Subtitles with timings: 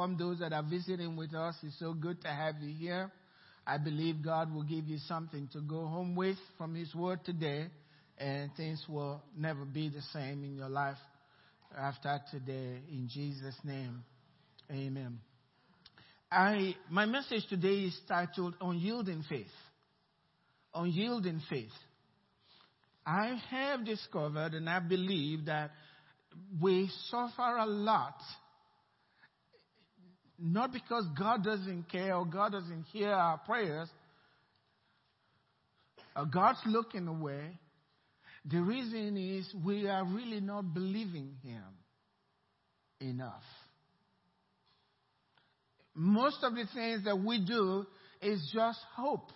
[0.00, 1.54] welcome those that are visiting with us.
[1.62, 3.12] It's so good to have you here.
[3.66, 7.66] I believe God will give you something to go home with from His Word today,
[8.16, 10.96] and things will never be the same in your life
[11.76, 12.78] after today.
[12.90, 14.02] In Jesus' name,
[14.70, 15.18] Amen.
[16.32, 19.52] I my message today is titled "Unyielding Faith."
[20.74, 21.68] Unyielding faith.
[23.04, 25.72] I have discovered, and I believe that
[26.58, 28.14] we suffer a lot
[30.40, 33.88] not because God doesn't care or God doesn't hear our prayers,
[36.16, 37.58] or God's looking away.
[38.44, 41.62] The reason is we are really not believing Him
[43.00, 43.42] enough.
[45.94, 47.84] Most of the things that we do
[48.22, 49.30] is just hope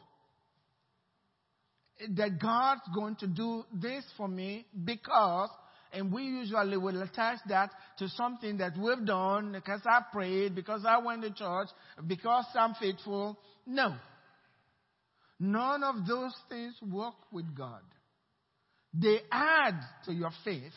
[2.17, 5.51] that God's going to do this for me because
[5.95, 10.85] and we usually will attach that to something that we've done because I prayed, because
[10.87, 11.69] I went to church,
[12.07, 13.39] because I'm faithful.
[13.67, 13.95] No.
[15.39, 17.83] None of those things work with God.
[18.93, 19.75] They add
[20.07, 20.73] to your faith,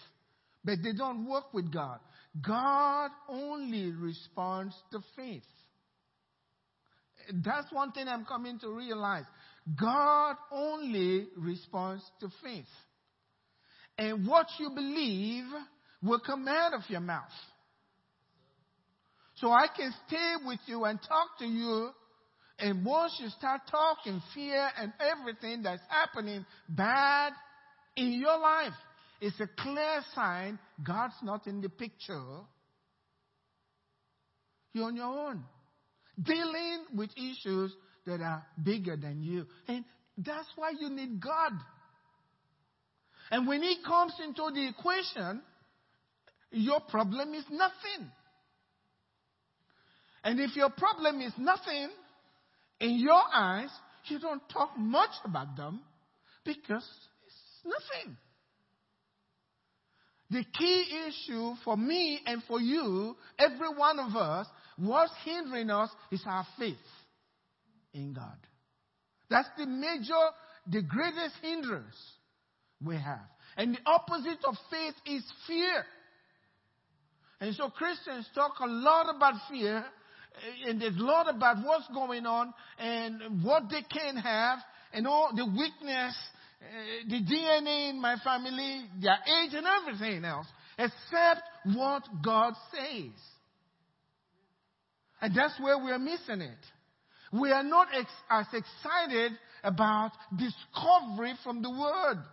[0.63, 1.99] but they don't work with God.
[2.45, 5.43] God only responds to faith.
[7.33, 9.25] That's one thing I'm coming to realize.
[9.79, 12.65] God only responds to faith.
[13.97, 15.45] And what you believe
[16.03, 17.23] will come out of your mouth.
[19.35, 21.89] So I can stay with you and talk to you.
[22.59, 27.33] And once you start talking fear and everything that's happening bad
[27.95, 28.73] in your life,
[29.21, 32.21] it's a clear sign God's not in the picture.
[34.73, 35.43] You're on your own.
[36.21, 37.73] Dealing with issues
[38.05, 39.45] that are bigger than you.
[39.67, 39.85] And
[40.17, 41.51] that's why you need God.
[43.31, 45.41] And when he comes into the equation,
[46.51, 48.11] your problem is nothing.
[50.23, 51.89] And if your problem is nothing,
[52.79, 53.69] in your eyes,
[54.05, 55.81] you don't talk much about them
[56.43, 56.85] because
[57.25, 58.17] it's nothing.
[60.29, 65.89] The key issue for me and for you, every one of us, what's hindering us
[66.11, 66.75] is our faith
[67.93, 68.37] in God.
[69.29, 70.13] That's the major,
[70.69, 71.95] the greatest hindrance
[72.83, 73.25] we have.
[73.55, 75.83] And the opposite of faith is fear.
[77.39, 79.85] And so Christians talk a lot about fear,
[80.65, 84.59] and there's a lot about what's going on and what they can have,
[84.93, 86.15] and all the weakness,
[86.61, 91.41] uh, the DNA in my family, their age, and everything else, except
[91.75, 93.11] what God says.
[95.21, 96.57] And that's where we're missing it.
[97.33, 99.33] We are not ex- as excited
[99.63, 102.23] about discovery from the Word.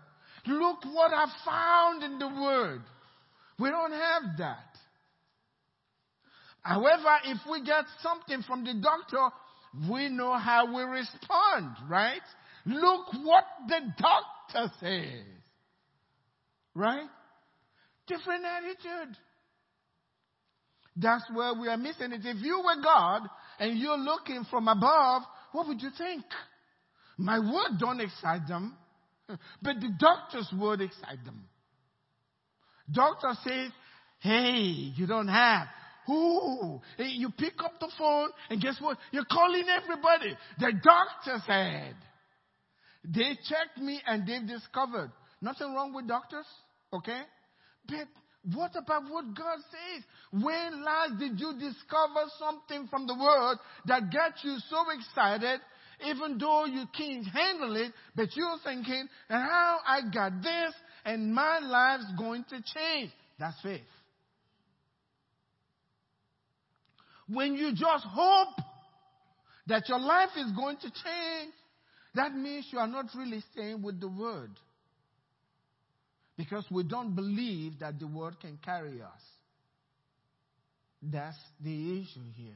[0.46, 2.82] Look what I found in the Word.
[3.58, 4.58] We don't have that.
[6.60, 9.28] However, if we get something from the doctor,
[9.90, 12.22] we know how we respond, right?
[12.66, 15.26] Look what the doctor says.
[16.74, 17.06] Right?
[18.06, 19.16] Different attitude.
[20.96, 22.20] That's where we are missing it.
[22.24, 23.22] If you were God
[23.58, 25.22] and you're looking from above,
[25.52, 26.24] what would you think?
[27.18, 28.76] My word don't excite them.
[29.26, 31.44] But the doctor's word excite them.
[32.90, 33.70] Doctor says,
[34.20, 35.66] hey, you don't have.
[36.06, 36.80] Who?
[36.98, 38.98] you pick up the phone and guess what?
[39.10, 40.36] You're calling everybody.
[40.58, 41.94] The doctor said.
[43.04, 46.46] They checked me and they've discovered nothing wrong with doctors,
[46.92, 47.22] okay?
[47.86, 48.08] But
[48.54, 50.04] what about what God says?
[50.42, 55.60] When last did you discover something from the word that gets you so excited
[56.06, 60.74] even though you can't handle it, but you're thinking, and how I got this
[61.04, 63.10] and my life's going to change.
[63.38, 63.80] That's faith.
[67.28, 68.56] When you just hope
[69.66, 71.52] that your life is going to change,
[72.14, 74.50] that means you are not really staying with the word.
[76.36, 79.20] Because we don't believe that the word can carry us.
[81.02, 82.54] That's the issue here.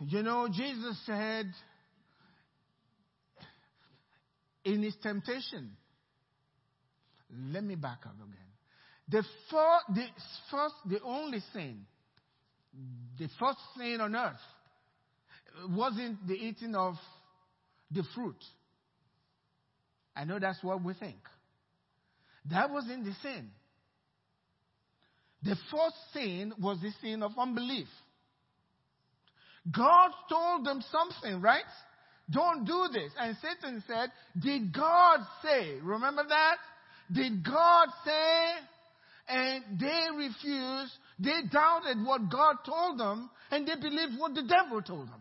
[0.00, 1.50] You know, Jesus said
[4.64, 5.70] in his temptation,
[7.52, 8.36] let me back up again.
[9.08, 10.06] The, first, the
[10.50, 11.86] first, the only sin,
[13.18, 14.34] the first sin on earth
[15.70, 16.94] wasn't the eating of
[17.90, 18.42] the fruit.
[20.14, 21.18] I know that's what we think.
[22.50, 23.50] That wasn't the sin.
[25.42, 27.88] The first sin was the sin of unbelief.
[29.74, 31.64] God told them something, right?
[32.30, 33.12] Don't do this.
[33.18, 34.10] And Satan said,
[34.40, 35.78] Did God say?
[35.82, 36.56] Remember that?
[37.12, 38.44] Did God say?
[39.28, 44.82] And they refused They doubted what God told them and they believed what the devil
[44.82, 45.20] told them.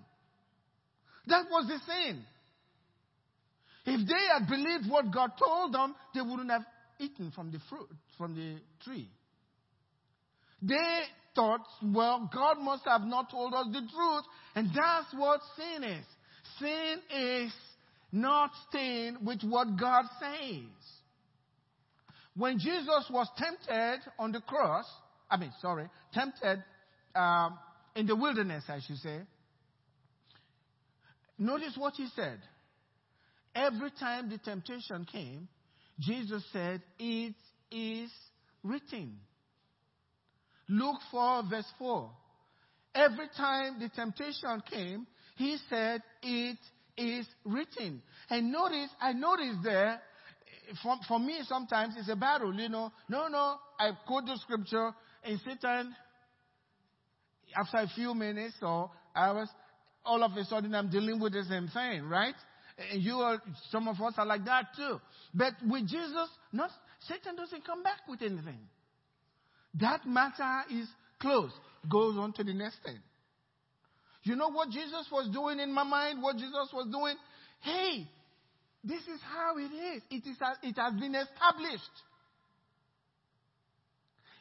[1.28, 2.24] That was the sin.
[3.86, 6.66] If they had believed what God told them, they wouldn't have
[7.00, 9.08] eaten from the fruit, from the tree.
[10.62, 11.02] They
[11.36, 14.24] thought, well, God must have not told us the truth,
[14.56, 16.06] and that's what sin is.
[16.60, 17.54] Sin is
[18.12, 20.64] not staying with what God says.
[22.36, 24.86] When Jesus was tempted on the cross,
[25.30, 26.64] I mean, sorry, tempted
[27.16, 27.58] um,
[27.96, 29.20] in the wilderness, I should say,
[31.38, 32.40] notice what he said.
[33.56, 35.48] Every time the temptation came,
[36.00, 37.36] Jesus said, It
[37.72, 38.12] is
[38.64, 39.18] written.
[40.68, 42.10] Luke 4, verse 4.
[42.96, 46.58] Every time the temptation came, he said, It
[46.98, 48.02] is written.
[48.30, 50.02] And notice, I noticed there,
[50.82, 52.92] for, for me sometimes it's a battle, you know.
[53.10, 54.92] No, no, I quote the scripture
[55.24, 55.96] and Satan,
[57.56, 59.50] after a few minutes or hours,
[60.06, 62.36] all of a sudden I'm dealing with the same thing, right?
[62.92, 63.42] And you are,
[63.72, 65.00] some of us are like that too.
[65.34, 66.70] But with Jesus, not,
[67.08, 68.60] Satan doesn't come back with anything.
[69.80, 70.88] That matter is
[71.20, 71.54] closed.
[71.90, 72.98] Goes on to the next thing.
[74.24, 76.22] You know what Jesus was doing in my mind?
[76.22, 77.16] What Jesus was doing?
[77.62, 78.08] Hey,
[78.84, 80.02] this is how it is.
[80.10, 81.96] It, is, it has been established.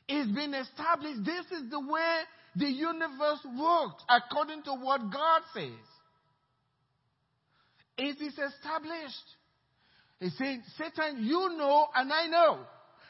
[0.08, 1.24] It's been established.
[1.24, 2.20] This is the way
[2.56, 5.86] the universe works according to what God says.
[7.96, 9.28] It is established.
[10.20, 12.60] He's saying, Satan, you know and I know.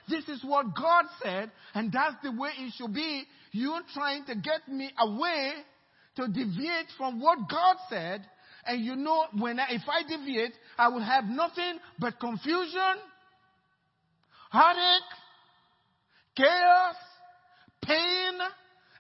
[0.09, 3.25] This is what God said, and that's the way it should be.
[3.53, 5.53] You're trying to get me away
[6.17, 8.25] to deviate from what God said.
[8.67, 12.97] And you know, when I, if I deviate, I will have nothing but confusion,
[14.51, 15.03] heartache,
[16.37, 16.97] chaos,
[17.83, 18.39] pain,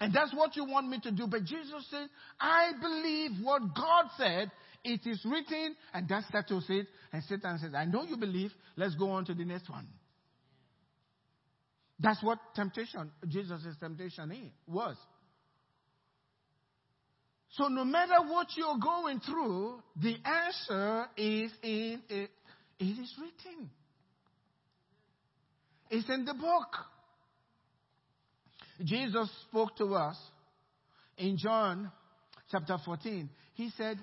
[0.00, 1.26] and that's what you want me to do.
[1.26, 2.08] But Jesus said,
[2.40, 4.50] I believe what God said.
[4.86, 6.86] It is written, and that settles it.
[7.10, 8.50] And Satan says, I know you believe.
[8.76, 9.86] Let's go on to the next one.
[11.98, 14.96] That's what temptation, Jesus' temptation was.
[17.50, 22.30] So no matter what you're going through, the answer is in it.
[22.80, 23.70] It is written.
[25.90, 26.66] It's in the book.
[28.82, 30.16] Jesus spoke to us
[31.16, 31.92] in John
[32.50, 33.30] chapter 14.
[33.54, 33.98] He said,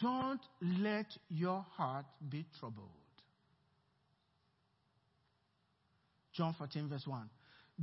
[0.00, 2.90] Don't let your heart be troubled.
[6.36, 7.30] John 14, verse 1.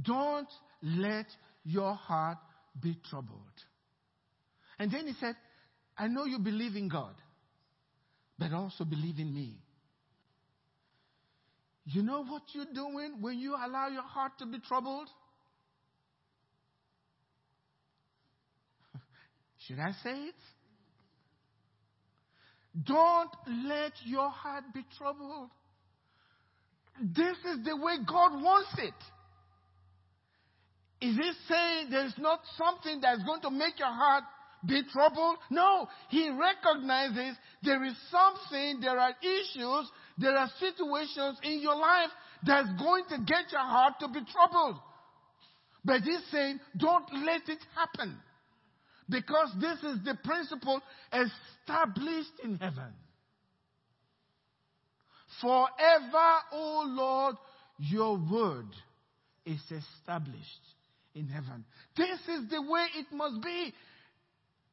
[0.02, 0.48] Don't
[0.82, 1.26] let
[1.64, 2.38] your heart
[2.80, 3.40] be troubled.
[4.80, 5.36] And then he said,
[5.98, 7.16] I know you believe in God,
[8.38, 9.58] but also believe in me.
[11.86, 15.10] You know what you're doing when you allow your heart to be troubled?
[19.68, 20.36] Should I say it?
[22.86, 23.30] Don't
[23.68, 25.50] let your heart be troubled.
[27.02, 28.94] This is the way God wants it.
[31.06, 34.24] Is he saying there's not something that's going to make your heart
[34.66, 35.38] be troubled?
[35.50, 35.88] No.
[36.10, 42.10] He recognizes there is something, there are issues, there are situations in your life
[42.46, 44.80] that's going to get your heart to be troubled.
[45.84, 48.18] But he's saying, don't let it happen.
[49.10, 52.94] Because this is the principle established in heaven.
[55.42, 57.36] Forever, O Lord,
[57.78, 58.68] your word
[59.46, 60.42] is established
[61.16, 61.66] in heaven.
[61.96, 63.74] This is the way it must be.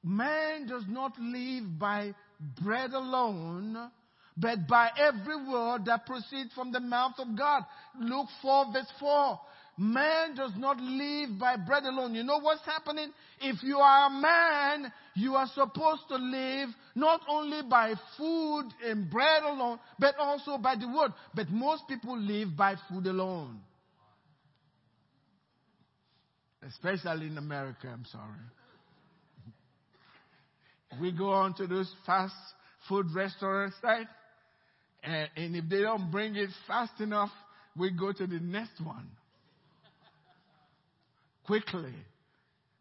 [0.02, 2.14] Man does not live by
[2.62, 3.90] bread alone,
[4.36, 7.64] but by every word that proceeds from the mouth of God.
[8.00, 9.40] Luke 4 verse 4.
[9.82, 12.14] Man does not live by bread alone.
[12.14, 13.12] You know what's happening?
[13.40, 19.10] If you are a man, you are supposed to live not only by food and
[19.10, 21.14] bread alone, but also by the word.
[21.34, 23.58] But most people live by food alone.
[26.68, 28.36] Especially in America, I'm sorry.
[31.00, 32.34] We go on to those fast
[32.86, 34.06] food restaurants, right?
[35.02, 37.30] And, and if they don't bring it fast enough,
[37.74, 39.08] we go to the next one
[41.50, 41.92] quickly.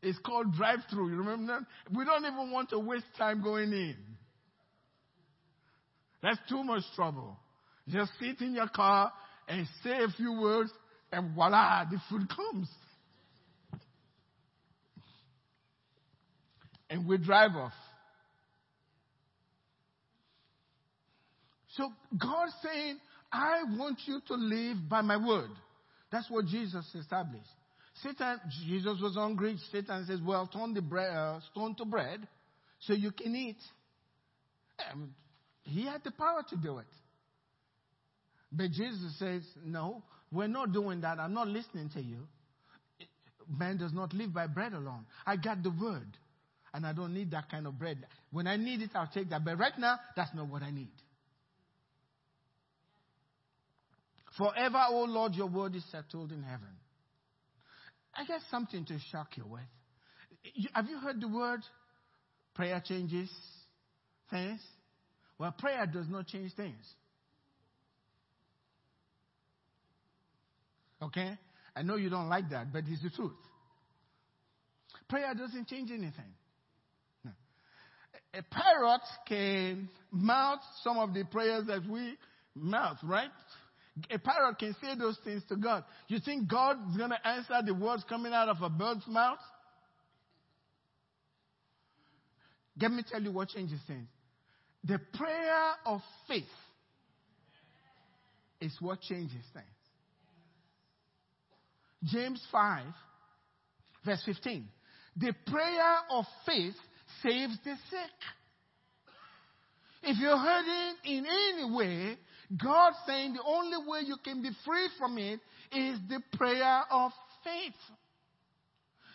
[0.04, 1.10] It's called drive through.
[1.10, 1.98] You remember that?
[1.98, 3.96] We don't even want to waste time going in.
[6.22, 7.36] That's too much trouble.
[7.88, 9.12] Just sit in your car
[9.48, 10.70] and say a few words,
[11.12, 12.70] and voila, the food comes.
[16.92, 17.74] And we drive off.
[21.76, 23.00] So God's saying,
[23.32, 25.50] I want you to live by my word.
[26.12, 27.50] That's what Jesus established.
[28.04, 29.58] Satan, Jesus was hungry.
[29.72, 32.28] Satan says, well, turn the bread, uh, stone to bread
[32.80, 33.58] so you can eat.
[34.92, 35.10] And
[35.64, 36.86] he had the power to do it.
[38.52, 41.20] But Jesus says, no, we're not doing that.
[41.20, 42.28] I'm not listening to you.
[43.50, 45.06] Man does not live by bread alone.
[45.26, 46.18] I got the word.
[46.74, 48.06] And I don't need that kind of bread.
[48.32, 49.44] When I need it, I'll take that.
[49.44, 50.92] But right now, that's not what I need.
[54.38, 56.70] Forever, O oh Lord, your word is settled in heaven.
[58.20, 59.62] I got something to shock you with.
[60.74, 61.62] Have you heard the word
[62.54, 63.30] prayer changes
[64.30, 64.60] things?
[65.38, 66.84] Well, prayer does not change things.
[71.02, 71.38] Okay?
[71.74, 73.32] I know you don't like that, but it's the truth.
[75.08, 76.34] Prayer doesn't change anything.
[78.34, 82.18] A parrot can mouth some of the prayers that we
[82.54, 83.32] mouth, right?
[84.10, 85.84] A parrot can say those things to God.
[86.08, 89.40] You think God is going to answer the words coming out of a bird's mouth?
[92.82, 94.08] Let me tell you what changes things.
[94.86, 96.44] The prayer of faith
[98.62, 99.66] is what changes things.
[102.06, 102.86] James 5,
[104.06, 104.68] verse 15.
[105.18, 106.76] The prayer of faith
[107.22, 108.20] saves the sick.
[110.04, 112.18] If you're hurting in any way,
[112.58, 115.40] God saying the only way you can be free from it
[115.72, 117.12] is the prayer of
[117.44, 117.74] faith.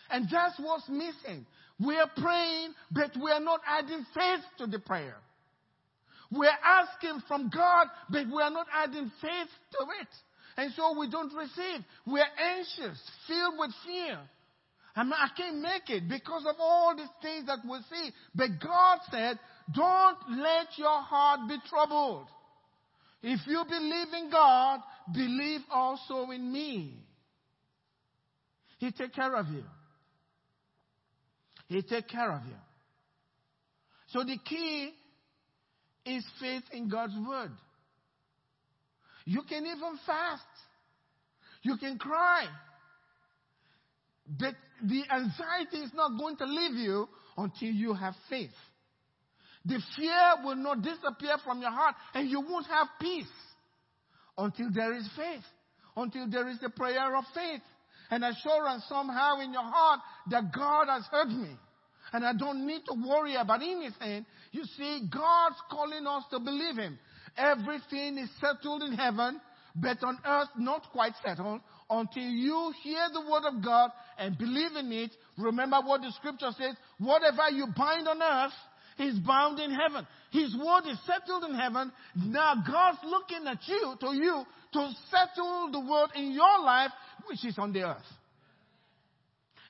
[0.09, 1.45] And that's what's missing.
[1.79, 5.17] We're praying, but we're not adding faith to the prayer.
[6.31, 10.07] We're asking from God, but we're not adding faith to it.
[10.57, 11.83] And so we don't receive.
[12.07, 14.19] We're anxious, filled with fear.
[14.95, 18.11] I can't make it because of all these things that we see.
[18.33, 19.37] But God said,
[19.75, 22.27] don't let your heart be troubled.
[23.21, 24.81] If you believe in God,
[25.13, 26.99] believe also in me.
[28.77, 29.63] He take care of you.
[31.67, 32.55] He take care of you.
[34.07, 34.91] So the key
[36.05, 37.51] is faith in God's word.
[39.25, 40.43] You can even fast.
[41.63, 42.45] You can cry.
[44.27, 44.53] But
[44.83, 48.51] the anxiety is not going to leave you until you have faith.
[49.65, 53.25] The fear will not disappear from your heart and you won't have peace
[54.37, 55.43] until there is faith,
[55.95, 57.61] until there is the prayer of faith,
[58.11, 61.57] and assurance somehow in your heart that God has heard me
[62.13, 64.25] and I don't need to worry about anything.
[64.51, 66.97] You see, God's calling us to believe Him.
[67.37, 69.41] Everything is settled in heaven,
[69.75, 74.75] but on earth not quite settled until you hear the word of God and believe
[74.77, 75.11] in it.
[75.37, 78.53] Remember what the scripture says, whatever you bind on earth
[78.99, 80.07] is bound in heaven.
[80.31, 81.91] His word is settled in heaven.
[82.15, 86.91] Now God's looking at you, to you, to settle the word in your life,
[87.27, 88.03] which is on the earth.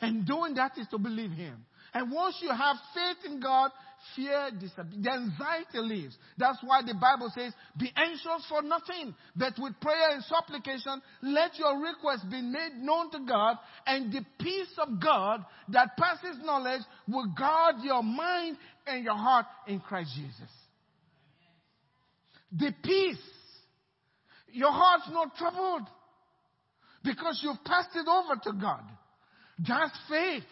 [0.02, 1.66] And doing that is to believe Him.
[1.94, 3.72] And once you have faith in God,
[4.16, 5.02] fear disappears.
[5.02, 6.18] The anxiety leaves.
[6.38, 11.58] That's why the Bible says, be anxious for nothing, but with prayer and supplication, let
[11.58, 16.82] your requests be made known to God, and the peace of God that passes knowledge
[17.08, 18.58] will guard your mind
[18.88, 20.52] and your heart in Christ Jesus.
[22.52, 23.18] The peace.
[24.52, 25.88] Your heart's not troubled
[27.04, 28.84] because you've passed it over to God.
[29.60, 30.44] That's faith.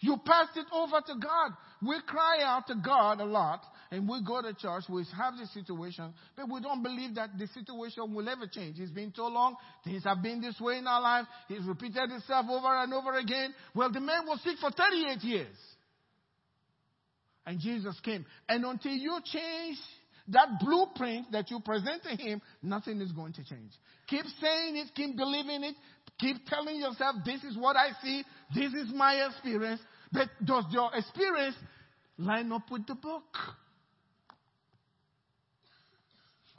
[0.00, 1.52] You passed it over to God.
[1.86, 5.52] We cry out to God a lot and we go to church, we have this
[5.52, 8.78] situation, but we don't believe that the situation will ever change.
[8.78, 12.46] It's been so long, things have been this way in our life, it's repeated itself
[12.48, 13.54] over and over again.
[13.74, 15.56] Well, the man was sick for 38 years.
[17.46, 18.24] And Jesus came.
[18.48, 19.76] And until you change
[20.28, 23.72] that blueprint that you present to him, nothing is going to change.
[24.06, 25.74] Keep saying it, keep believing it,
[26.18, 28.24] keep telling yourself, this is what I see,
[28.54, 29.80] this is my experience,
[30.12, 31.56] but does your experience
[32.18, 33.36] line up with the book?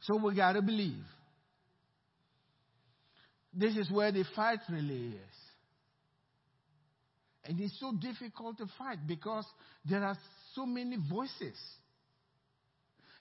[0.03, 1.03] So we got to believe.
[3.53, 5.35] This is where the fight really is.
[7.45, 9.45] And it's so difficult to fight because
[9.87, 10.17] there are
[10.53, 11.57] so many voices.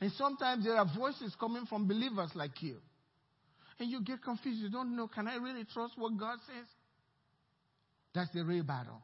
[0.00, 2.76] And sometimes there are voices coming from believers like you.
[3.78, 4.60] And you get confused.
[4.60, 6.66] You don't know, can I really trust what God says?
[8.14, 9.02] That's the real battle.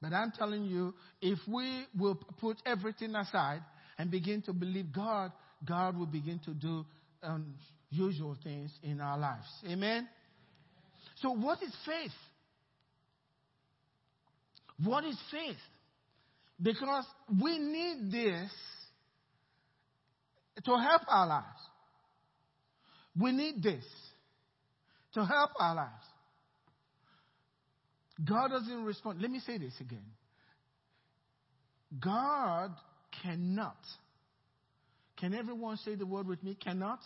[0.00, 3.62] But I'm telling you, if we will put everything aside
[3.98, 5.32] and begin to believe God,
[5.64, 6.84] God will begin to do
[7.22, 9.48] unusual um, things in our lives.
[9.66, 10.06] Amen?
[11.22, 12.12] So, what is faith?
[14.84, 15.56] What is faith?
[16.62, 17.04] Because
[17.42, 18.50] we need this
[20.64, 21.46] to help our lives.
[23.18, 23.84] We need this
[25.14, 26.04] to help our lives.
[28.24, 29.20] God doesn't respond.
[29.20, 30.04] Let me say this again.
[32.00, 32.70] God
[33.22, 33.76] cannot.
[35.18, 36.56] Can everyone say the word with me?
[36.62, 37.00] Cannot?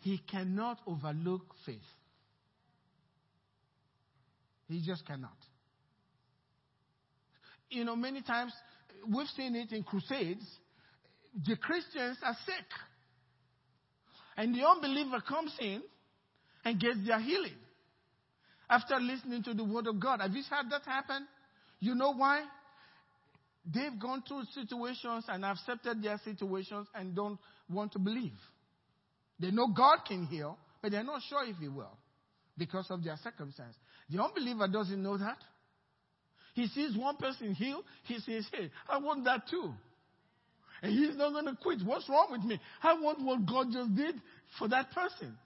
[0.00, 1.78] He cannot overlook faith.
[4.68, 5.36] He just cannot.
[7.70, 8.52] You know, many times
[9.06, 10.44] we've seen it in crusades.
[11.46, 12.66] The Christians are sick.
[14.36, 15.82] And the unbeliever comes in
[16.64, 17.56] and gets their healing
[18.68, 20.20] after listening to the word of God.
[20.20, 21.26] Have you had that happen?
[21.80, 22.44] You know why?
[23.72, 27.38] They've gone through situations and accepted their situations and don't
[27.70, 28.32] want to believe.
[29.40, 31.96] They know God can heal, but they're not sure if He will
[32.58, 33.74] because of their circumstance.
[34.10, 35.38] The unbeliever doesn't know that.
[36.54, 39.72] He sees one person heal, he says, Hey, I want that too.
[40.82, 41.80] And he's not going to quit.
[41.84, 42.60] What's wrong with me?
[42.82, 44.16] I want what God just did
[44.58, 45.36] for that person.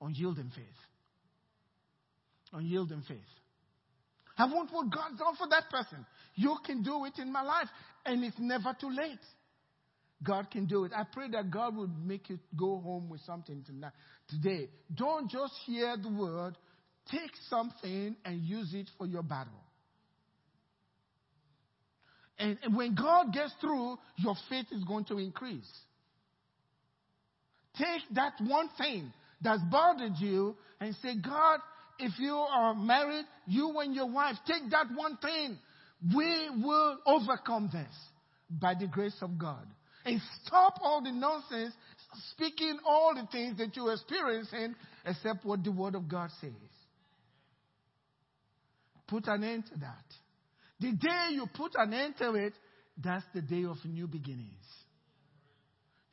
[0.00, 0.64] Unyielding faith.
[2.52, 3.18] Unyielding faith.
[4.38, 6.06] I want what God's done for that person.
[6.34, 7.68] You can do it in my life,
[8.06, 9.18] and it's never too late.
[10.22, 10.92] God can do it.
[10.94, 13.92] I pray that God would make you go home with something tonight,
[14.28, 14.68] today.
[14.94, 16.56] Don't just hear the word,
[17.10, 19.52] take something and use it for your battle.
[22.38, 25.70] And, and when God gets through, your faith is going to increase.
[27.76, 31.60] Take that one thing that's bothered you and say, God,
[31.98, 35.58] if you are married, you and your wife, take that one thing.
[36.14, 37.94] We will overcome this
[38.50, 39.66] by the grace of God.
[40.04, 41.74] And stop all the nonsense,
[42.30, 46.50] speaking all the things that you're experiencing except what the Word of God says.
[49.06, 50.04] Put an end to that.
[50.78, 52.54] The day you put an end to it,
[53.02, 54.64] that's the day of new beginnings.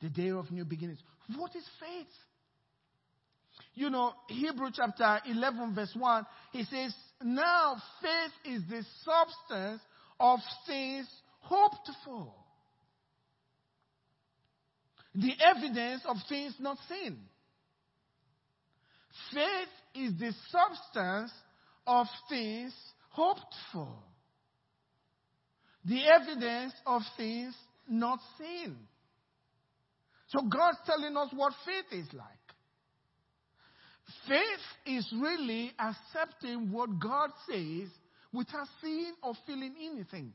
[0.02, 0.98] The day of new beginnings.
[1.34, 2.06] What is faith?
[3.78, 6.92] You know, Hebrew chapter 11, verse 1, he says,
[7.22, 9.80] Now faith is the substance
[10.18, 11.06] of things
[11.42, 12.34] hoped for
[15.14, 17.18] the evidence of things not seen.
[19.32, 21.30] Faith is the substance
[21.86, 22.74] of things
[23.10, 23.94] hoped for,
[25.84, 27.54] the evidence of things
[27.88, 28.76] not seen.
[30.30, 32.37] So God's telling us what faith is like.
[34.26, 37.88] Faith is really accepting what God says
[38.32, 40.32] without seeing or feeling anything.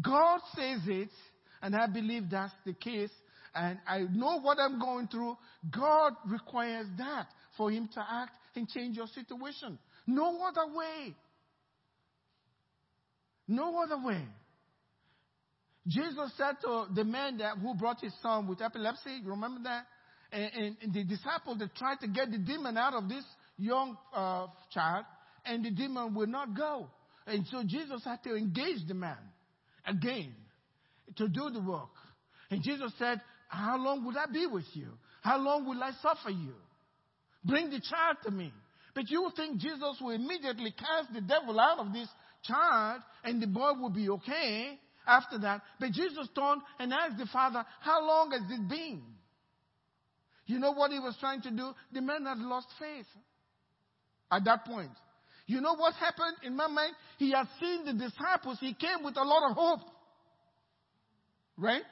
[0.00, 1.10] God says it,
[1.60, 3.10] and I believe that's the case.
[3.54, 5.36] And I know what I'm going through.
[5.70, 9.78] God requires that for Him to act and change your situation.
[10.06, 11.14] No other way.
[13.46, 14.24] No other way.
[15.86, 19.84] Jesus said to the man that, who brought his son with epilepsy, you remember that?
[20.32, 23.24] And, and, the disciples that tried to get the demon out of this
[23.58, 25.04] young uh, child,
[25.44, 26.88] and the demon would not go.
[27.26, 29.18] And so Jesus had to engage the man
[29.86, 30.34] again
[31.16, 31.90] to do the work.
[32.50, 34.88] And Jesus said, How long will I be with you?
[35.22, 36.54] How long will I suffer you?
[37.44, 38.52] Bring the child to me.
[38.94, 42.08] But you think Jesus will immediately cast the devil out of this
[42.44, 45.62] child and the boy will be okay after that.
[45.80, 49.02] But Jesus turned and asked the father, How long has it been?
[50.46, 51.72] You know what he was trying to do?
[51.92, 53.06] The man had lost faith
[54.30, 54.90] at that point.
[55.46, 56.94] You know what happened in my mind?
[57.18, 58.58] He had seen the disciples.
[58.60, 59.80] He came with a lot of hope.
[61.56, 61.82] Right?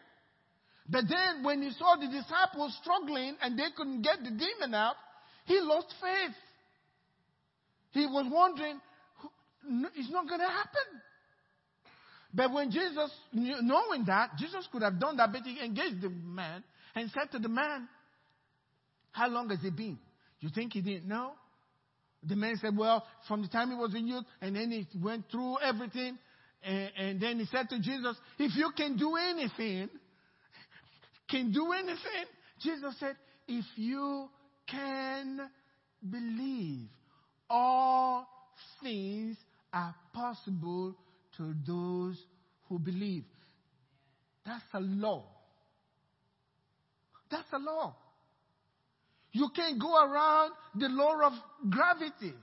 [0.88, 4.96] But then when he saw the disciples struggling and they couldn't get the demon out,
[5.46, 6.34] he lost faith.
[7.92, 8.80] He was wondering,
[9.94, 11.00] it's not going to happen.
[12.32, 16.62] But when Jesus, knowing that, Jesus could have done that, but he engaged the man
[16.94, 17.88] and said to the man,
[19.12, 19.98] How long has it been?
[20.40, 21.32] You think he didn't know?
[22.22, 25.30] The man said, Well, from the time he was a youth, and then he went
[25.30, 26.18] through everything,
[26.62, 29.88] and, and then he said to Jesus, If you can do anything,
[31.30, 32.26] can do anything,
[32.60, 33.16] Jesus said,
[33.48, 34.28] If you
[34.68, 35.40] can
[36.08, 36.88] believe,
[37.48, 38.26] all
[38.82, 39.36] things
[39.72, 40.94] are possible
[41.36, 42.18] to those
[42.68, 43.24] who believe.
[44.44, 45.24] That's a law.
[47.30, 47.96] That's a law.
[49.32, 51.32] You can't go around the law of
[51.68, 52.34] gravity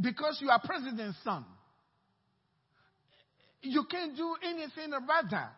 [0.00, 1.44] because you are president's son.
[3.62, 5.52] You can't do anything about that.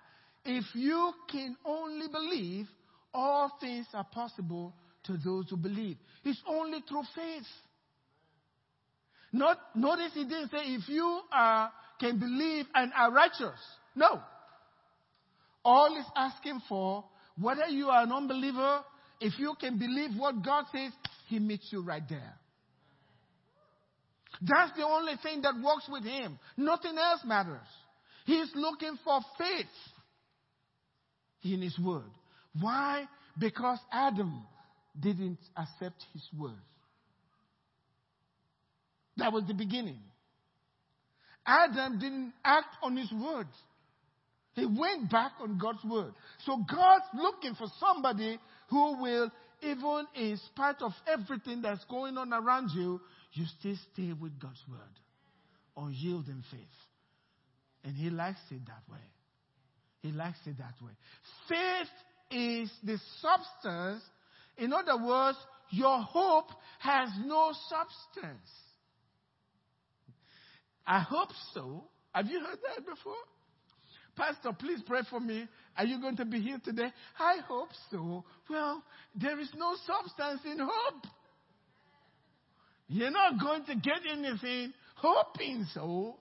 [0.45, 2.67] If you can only believe,
[3.13, 5.97] all things are possible to those who believe.
[6.25, 7.47] It's only through faith.
[9.33, 13.61] Not, notice he didn't say if you are, can believe and are righteous.
[13.95, 14.21] No.
[15.65, 17.05] All is asking for,
[17.39, 18.81] whether you are an unbeliever,
[19.21, 20.93] if you can believe what God says,
[21.29, 22.35] He meets you right there.
[24.41, 26.39] That's the only thing that works with Him.
[26.57, 27.67] Nothing else matters.
[28.25, 29.67] He's looking for faith
[31.43, 32.11] in His Word.
[32.59, 33.05] Why?
[33.39, 34.43] Because Adam
[34.99, 36.53] didn't accept His Word.
[39.17, 39.99] That was the beginning.
[41.47, 43.49] Adam didn't act on His Word.
[44.55, 46.13] He went back on God's Word.
[46.45, 49.31] So God's looking for somebody who will,
[49.63, 53.01] even in spite of everything that's going on around you,
[53.33, 54.81] you still stay with God's Word.
[55.77, 56.61] Unyielding faith.
[57.85, 58.99] And He likes it that way.
[60.01, 60.93] He likes it that way.
[61.49, 61.89] Faith
[62.31, 64.03] is the substance.
[64.59, 65.39] In other words,
[65.71, 68.51] your hope has no substance.
[70.87, 71.85] I hope so.
[72.13, 73.15] Have you heard that before?
[74.17, 75.47] Pastor, please pray for me.
[75.77, 76.93] Are you going to be here today?
[77.19, 78.25] I hope so.
[78.49, 78.83] Well,
[79.15, 81.07] there is no substance in hope.
[82.89, 86.17] You're not going to get anything hoping so.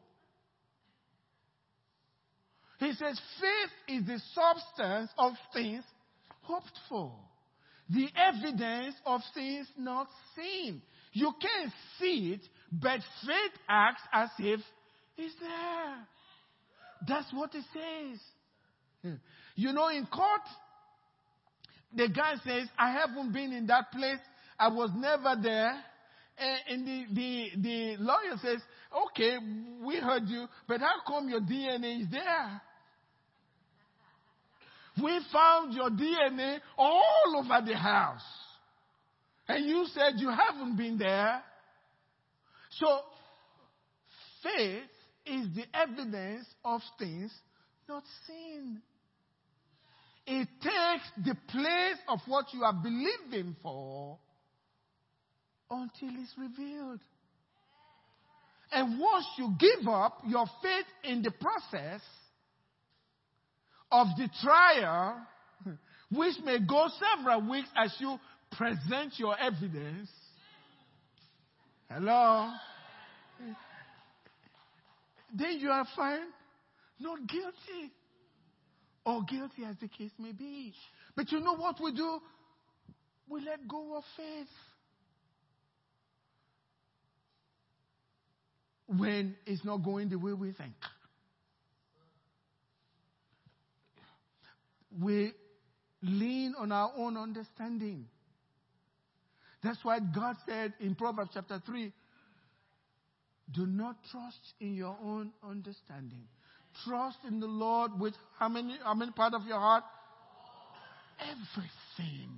[2.79, 5.83] He says, faith is the substance of things
[6.41, 7.11] hoped for,
[7.89, 10.81] the evidence of things not seen.
[11.11, 14.61] You can't see it, but faith acts as if
[15.17, 16.07] it's there.
[17.07, 18.19] That's what it says.
[19.03, 19.13] Hmm.
[19.55, 20.41] You know, in court,
[21.95, 24.19] the guy says, I haven't been in that place.
[24.57, 25.73] I was never there.
[26.69, 28.61] And the, the, the lawyer says,
[29.07, 29.37] okay,
[29.83, 32.61] we heard you, but how come your DNA is there?
[35.01, 38.21] We found your DNA all over the house.
[39.47, 41.41] And you said you haven't been there.
[42.71, 42.99] So,
[44.43, 44.83] faith
[45.29, 47.31] is the evidence of things
[47.87, 48.81] not seen.
[50.25, 54.17] It takes the place of what you are believing for
[55.69, 56.99] until it's revealed.
[58.71, 62.01] And once you give up your faith in the process
[63.91, 65.17] of the trial,
[66.11, 66.87] which may go
[67.17, 68.19] several weeks as you
[68.51, 70.09] present your evidence,
[71.89, 72.51] hello,
[75.33, 76.29] then you are found
[76.99, 77.91] not guilty
[79.05, 80.73] or guilty as the case may be.
[81.15, 82.19] But you know what we do?
[83.27, 84.47] We let go of faith.
[88.97, 90.73] when it's not going the way we think.
[94.99, 95.33] We
[96.01, 98.07] lean on our own understanding.
[99.61, 101.93] That's why God said in Proverbs chapter 3
[103.53, 106.27] do not trust in your own understanding.
[106.85, 109.83] Trust in the Lord with how many, how many part of your heart?
[111.19, 112.29] Everything.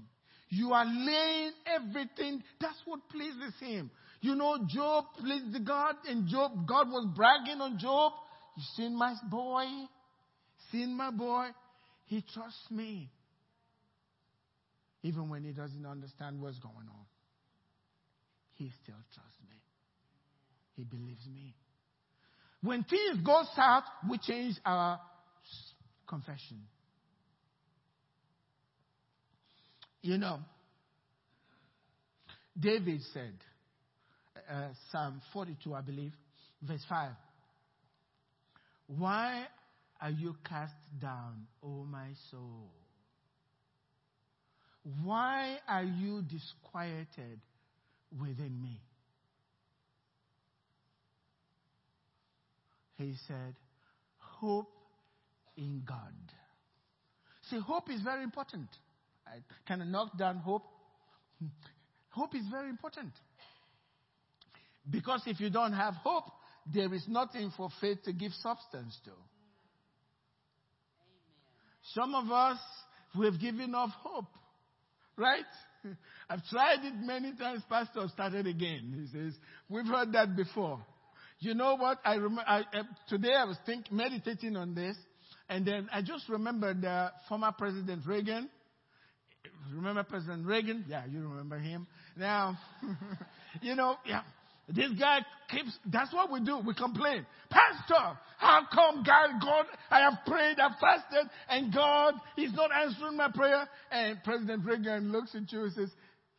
[0.49, 2.43] You are laying everything.
[2.59, 3.91] That's what pleases Him.
[4.21, 8.13] You know, Job pleased God, and Job, God was bragging on Job.
[8.55, 9.65] You seen my boy?
[10.71, 11.47] Seen my boy?
[12.05, 13.09] He trusts me.
[15.03, 17.05] Even when he doesn't understand what's going on,
[18.57, 19.40] he still trusts.
[20.81, 21.53] He believes me.
[22.63, 24.99] When things go south, we change our
[26.07, 26.63] confession.
[30.01, 30.39] You know,
[32.59, 33.35] David said,
[34.51, 36.13] uh, Psalm 42, I believe,
[36.63, 37.11] verse 5.
[38.87, 39.45] Why
[40.01, 42.71] are you cast down, O my soul?
[45.03, 47.39] Why are you disquieted
[48.19, 48.81] within me?
[53.01, 53.55] He said,
[54.17, 54.71] Hope
[55.57, 56.13] in God.
[57.49, 58.67] See, hope is very important.
[59.27, 59.37] I
[59.67, 60.63] kind of knocked down hope.
[62.09, 63.13] Hope is very important.
[64.89, 66.25] Because if you don't have hope,
[66.73, 69.11] there is nothing for faith to give substance to.
[69.11, 69.21] Amen.
[71.93, 72.59] Some of us,
[73.17, 74.25] we've given up hope.
[75.15, 75.45] Right?
[76.29, 77.61] I've tried it many times.
[77.69, 78.93] Pastor started again.
[78.93, 79.33] He says,
[79.69, 80.83] We've heard that before.
[81.41, 81.97] You know what?
[82.05, 84.95] I, rem- I uh, today I was think, meditating on this,
[85.49, 88.47] and then I just remembered the former President Reagan.
[89.73, 90.85] Remember President Reagan?
[90.87, 91.87] Yeah, you remember him.
[92.15, 92.59] Now,
[93.63, 94.21] you know, yeah,
[94.69, 96.59] this guy keeps, that's what we do.
[96.59, 97.25] We complain.
[97.49, 103.17] Pastor, how come God, God, I have prayed, I've fasted, and God is not answering
[103.17, 103.67] my prayer?
[103.91, 105.89] And President Reagan looks at you and says,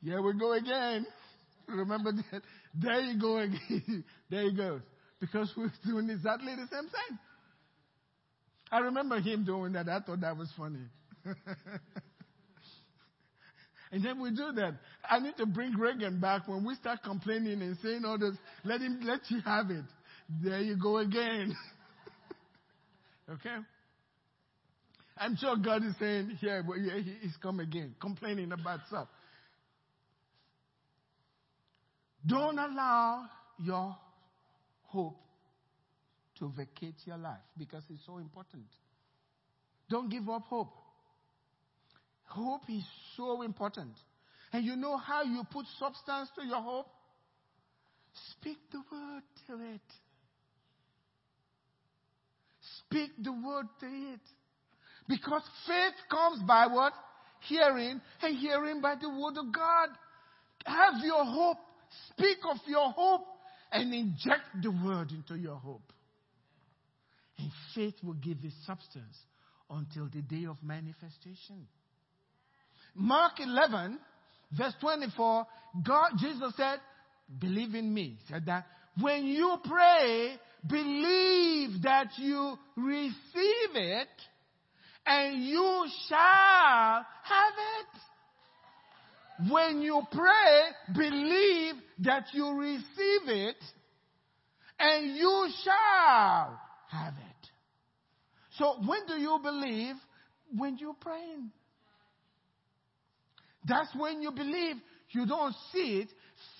[0.00, 1.06] here we go again.
[1.68, 2.42] Remember that?
[2.74, 4.04] There you go again.
[4.30, 4.80] there he goes.
[5.22, 7.18] Because we're doing exactly the same thing.
[8.70, 9.88] I remember him doing that.
[9.88, 10.84] I thought that was funny.
[13.92, 14.76] And then we do that.
[15.08, 18.34] I need to bring Reagan back when we start complaining and saying all this.
[18.64, 19.84] Let him, let you have it.
[20.42, 21.54] There you go again.
[23.30, 23.56] okay?
[25.18, 29.08] I'm sure God is saying, here, yeah, he's come again, complaining about stuff.
[32.26, 33.26] Don't allow
[33.62, 33.94] your
[34.92, 35.16] hope
[36.38, 38.66] to vacate your life because it's so important.
[39.88, 40.72] Don't give up hope.
[42.24, 42.84] Hope is
[43.16, 43.92] so important.
[44.52, 46.86] And you know how you put substance to your hope?
[48.32, 49.80] Speak the word to it.
[52.78, 54.20] Speak the word to it.
[55.08, 56.92] Because faith comes by what?
[57.48, 59.88] Hearing, and hearing by the word of God.
[60.64, 61.58] Have your hope.
[62.10, 63.26] Speak of your hope
[63.72, 65.92] and inject the word into your hope.
[67.38, 69.16] And faith will give it substance
[69.70, 71.66] until the day of manifestation.
[72.94, 73.98] Mark 11,
[74.56, 75.46] verse 24,
[75.84, 76.78] God, Jesus said,
[77.40, 78.18] believe in me.
[78.20, 78.66] He Said that
[79.00, 84.08] when you pray, believe that you receive it
[85.06, 86.18] and you shall
[87.22, 88.00] have it.
[89.50, 93.56] When you pray, believe that you receive it
[94.78, 97.48] and you shall have it.
[98.58, 99.96] So when do you believe?
[100.56, 101.50] When you're praying.
[103.66, 104.76] That's when you believe.
[105.10, 106.08] You don't see it.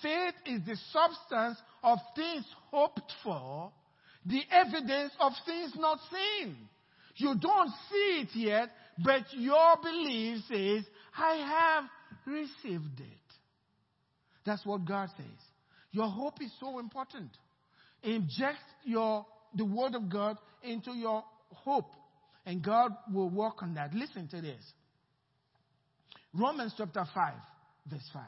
[0.01, 3.71] Faith is the substance of things hoped for,
[4.25, 6.55] the evidence of things not seen.
[7.15, 8.69] You don't see it yet,
[9.03, 10.85] but your belief says,
[11.17, 11.83] I have
[12.25, 13.33] received it.
[14.45, 15.25] That's what God says.
[15.91, 17.29] Your hope is so important.
[18.01, 21.91] Inject your, the word of God into your hope,
[22.45, 23.93] and God will work on that.
[23.93, 24.61] Listen to this.
[26.33, 27.33] Romans chapter 5,
[27.89, 28.23] verse 5.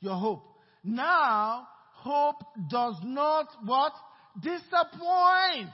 [0.00, 0.44] Your hope.
[0.82, 3.92] Now, hope does not what?
[4.42, 5.70] Disappoint.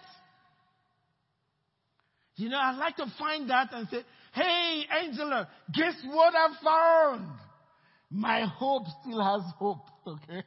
[2.37, 7.29] You know, I like to find that and say, hey, Angela, guess what I found?
[8.13, 10.43] My hope still has hope, okay?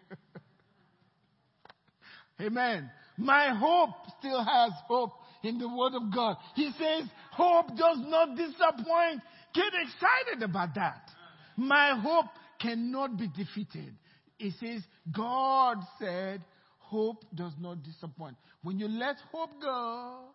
[2.41, 2.91] Amen.
[3.17, 6.37] My hope still has hope in the Word of God.
[6.53, 9.21] He says, hope does not disappoint.
[9.55, 11.09] Get excited about that.
[11.57, 12.27] My hope
[12.61, 13.95] cannot be defeated.
[14.37, 16.45] It says, God said,
[16.77, 18.35] hope does not disappoint.
[18.61, 20.25] When you let hope go,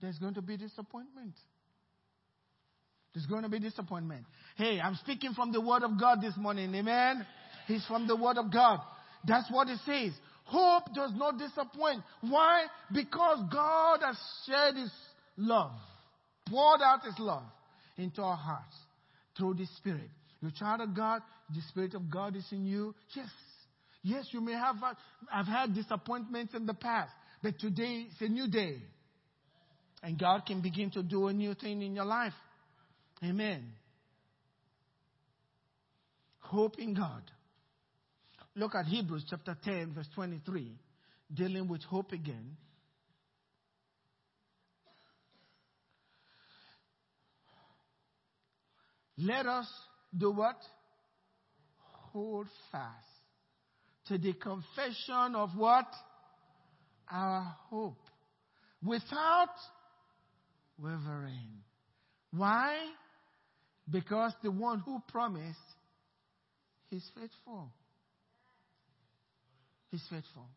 [0.00, 1.34] there's going to be disappointment.
[3.14, 4.24] There's going to be disappointment.
[4.56, 6.74] Hey, I'm speaking from the Word of God this morning.
[6.74, 7.26] Amen.
[7.66, 8.80] He's from the Word of God.
[9.26, 10.12] That's what it says.
[10.44, 12.02] Hope does not disappoint.
[12.22, 12.64] Why?
[12.92, 14.90] Because God has shared His
[15.36, 15.72] love,
[16.48, 17.44] poured out His love
[17.96, 18.76] into our hearts
[19.36, 20.08] through the Spirit.
[20.40, 21.22] You're a child of God,
[21.54, 22.94] the Spirit of God is in you.
[23.14, 23.28] Yes.
[24.02, 24.76] Yes, you may have,
[25.32, 28.78] I've had disappointments in the past, but today is a new day.
[30.02, 32.32] And God can begin to do a new thing in your life.
[33.24, 33.62] Amen.
[36.40, 37.22] Hope in God.
[38.54, 40.76] Look at Hebrews chapter 10, verse 23,
[41.32, 42.56] dealing with hope again.
[49.16, 49.66] Let us
[50.16, 50.56] do what?
[52.12, 53.06] Hold fast
[54.08, 55.86] to the confession of what?
[57.10, 58.00] Our hope.
[58.82, 59.54] Without
[60.78, 61.62] wavering.
[62.32, 62.76] Why?
[63.90, 65.58] Because the one who promised
[66.90, 67.70] is faithful.
[69.90, 70.48] He's faithful.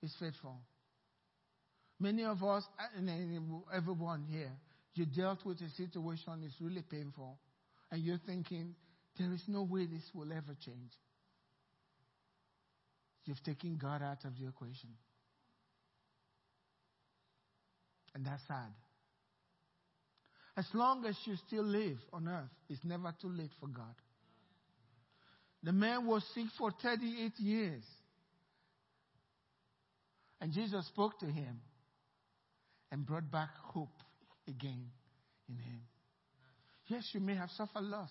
[0.00, 0.56] He's faithful.
[2.00, 2.64] Many of us,
[2.96, 3.10] and
[3.74, 4.52] everyone here,
[4.94, 7.38] you dealt with a situation that's really painful,
[7.90, 8.74] and you're thinking,
[9.18, 10.92] there is no way this will ever change.
[13.24, 14.90] You've taken God out of the equation.
[18.14, 18.72] And that's sad.
[20.58, 23.94] As long as you still live on earth, it's never too late for God.
[25.62, 27.84] The man was sick for 38 years.
[30.40, 31.60] And Jesus spoke to him
[32.90, 34.02] and brought back hope
[34.48, 34.86] again
[35.48, 35.80] in him.
[36.88, 38.10] Yes, you may have suffered loss.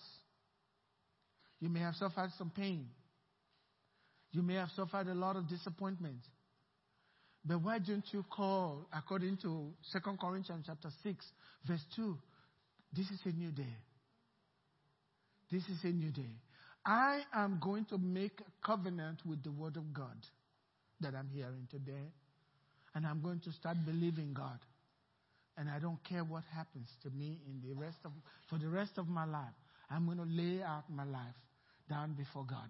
[1.60, 2.86] You may have suffered some pain.
[4.30, 6.20] You may have suffered a lot of disappointment.
[7.44, 11.26] But why don't you call, according to 2 Corinthians chapter 6,
[11.66, 12.16] verse 2,
[12.94, 13.76] this is a new day.
[15.50, 16.36] This is a new day.
[16.84, 20.16] I am going to make a covenant with the word of God
[21.00, 22.12] that I'm hearing today.
[22.94, 24.58] And I'm going to start believing God
[25.58, 28.12] and I don't care what happens to me in the rest of
[28.48, 29.52] for the rest of my life.
[29.90, 31.34] I'm going to lay out my life
[31.90, 32.68] down before God.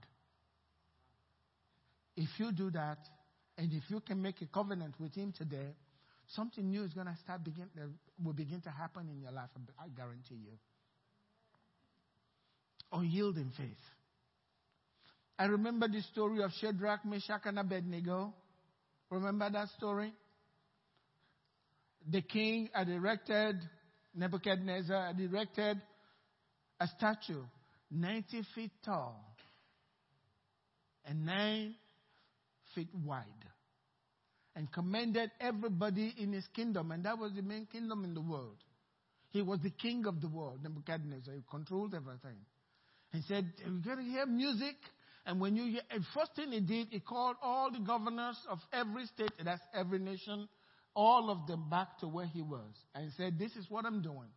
[2.16, 2.98] If you do that,
[3.58, 5.74] and if you can make a covenant with Him today,
[6.34, 7.68] something new is going to start begin
[8.22, 9.50] will begin to happen in your life.
[9.78, 10.52] I guarantee you.
[12.92, 13.76] Unyielding faith.
[15.38, 18.34] I remember the story of Shadrach, Meshach, and Abednego.
[19.10, 20.12] Remember that story?
[22.10, 23.56] The king had erected,
[24.14, 25.80] Nebuchadnezzar had erected
[26.80, 27.42] a statue
[27.90, 29.24] 90 feet tall
[31.04, 31.74] and 9
[32.74, 33.24] feet wide
[34.58, 38.56] and commanded everybody in his kingdom, and that was the main kingdom in the world.
[39.30, 41.32] He was the king of the world, Nebuchadnezzar.
[41.32, 42.38] He controlled everything.
[43.12, 44.74] He said, You're going to hear music.
[45.24, 48.58] And when you hear, and first thing he did, he called all the governors of
[48.72, 50.48] every state, and that's every nation,
[50.96, 52.74] all of them back to where he was.
[52.96, 54.28] And said, This is what I'm doing.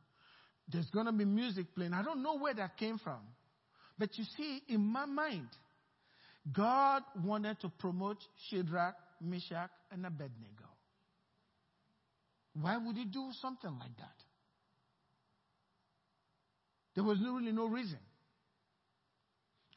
[0.71, 1.93] There's going to be music playing.
[1.93, 3.21] I don't know where that came from.
[3.97, 5.47] But you see, in my mind,
[6.53, 10.65] God wanted to promote Shadrach, Meshach, and Abednego.
[12.53, 14.15] Why would he do something like that?
[16.95, 17.99] There was really no reason.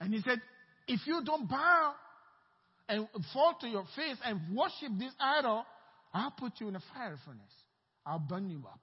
[0.00, 0.40] And he said,
[0.88, 1.92] if you don't bow
[2.88, 5.64] and fall to your face and worship this idol,
[6.12, 7.42] I'll put you in a fire furnace.
[8.04, 8.80] I'll burn you up.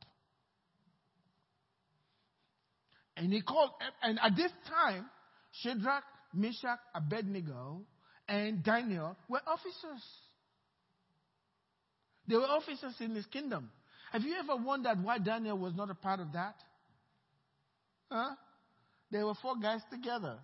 [3.17, 3.71] And he called,
[4.01, 5.05] and at this time,
[5.61, 7.81] Shadrach, Meshach, Abednego,
[8.27, 10.01] and Daniel were officers.
[12.27, 13.69] They were officers in his kingdom.
[14.11, 16.55] Have you ever wondered why Daniel was not a part of that?
[18.11, 18.35] Huh?
[19.09, 20.37] There were four guys together.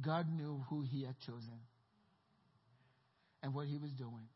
[0.00, 1.60] God knew who he had chosen
[3.42, 4.28] and what he was doing.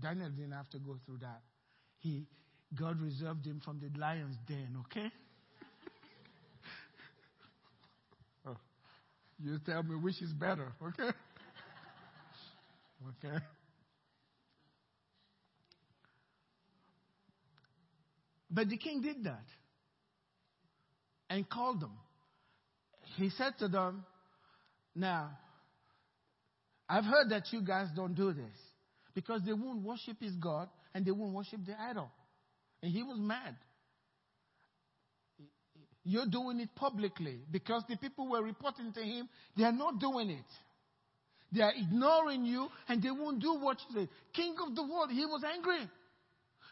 [0.00, 1.40] Daniel didn't have to go through that.
[1.98, 2.26] He,
[2.78, 5.10] God reserved him from the lion's den, okay?
[8.46, 8.56] oh,
[9.42, 11.10] you tell me which is better, okay?
[13.24, 13.38] okay.
[18.56, 19.44] But the king did that
[21.28, 21.92] and called them.
[23.16, 24.02] He said to them,
[24.94, 25.28] Now,
[26.88, 28.56] I've heard that you guys don't do this
[29.14, 32.10] because they won't worship his God and they won't worship the idol.
[32.82, 33.56] And he was mad.
[36.02, 40.30] You're doing it publicly because the people were reporting to him, they are not doing
[40.30, 40.46] it.
[41.52, 44.08] They are ignoring you and they won't do what you say.
[44.32, 45.90] King of the world, he was angry.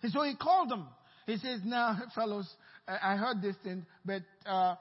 [0.03, 0.87] And so he called them
[1.27, 2.49] he says, Now, fellows,
[2.87, 4.77] I heard this thing, but uh,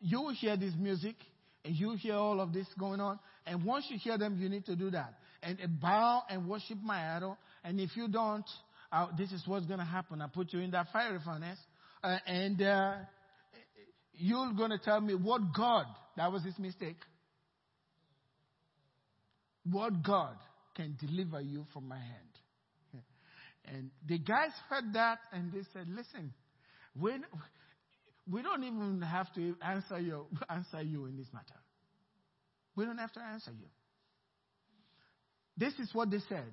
[0.00, 1.16] you hear this music
[1.64, 3.18] and you hear all of this going on.
[3.46, 5.14] And once you hear them, you need to do that.
[5.42, 7.38] And bow and worship my idol.
[7.62, 8.44] And if you don't,
[8.90, 10.22] uh, this is what's going to happen.
[10.22, 11.58] I put you in that fiery furnace.
[12.02, 12.94] Uh, and uh,
[14.14, 15.86] you're going to tell me what God,
[16.16, 16.96] that was his mistake,
[19.70, 20.36] what God
[20.74, 22.35] can deliver you from my hand.
[23.66, 26.32] And the guys heard that and they said, listen,
[26.94, 27.12] we,
[28.30, 31.60] we don't even have to answer you, answer you in this matter.
[32.76, 33.66] We don't have to answer you.
[35.56, 36.52] This is what they said.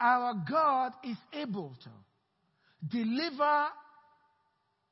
[0.00, 1.90] Our God is able to
[2.88, 3.66] deliver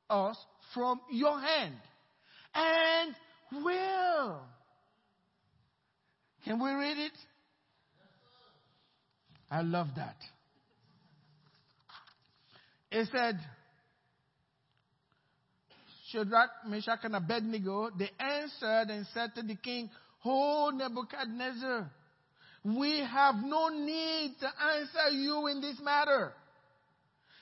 [0.09, 0.37] us
[0.73, 1.75] from your hand
[2.53, 3.15] and
[3.63, 4.41] will.
[6.45, 7.11] Can we read it?
[9.49, 10.15] I love that.
[12.89, 13.39] He said,
[16.11, 19.89] Shadrach, Meshach, and Abednego, they answered and said to the king,
[20.23, 21.91] Oh, Nebuchadnezzar,
[22.63, 26.33] we have no need to answer you in this matter.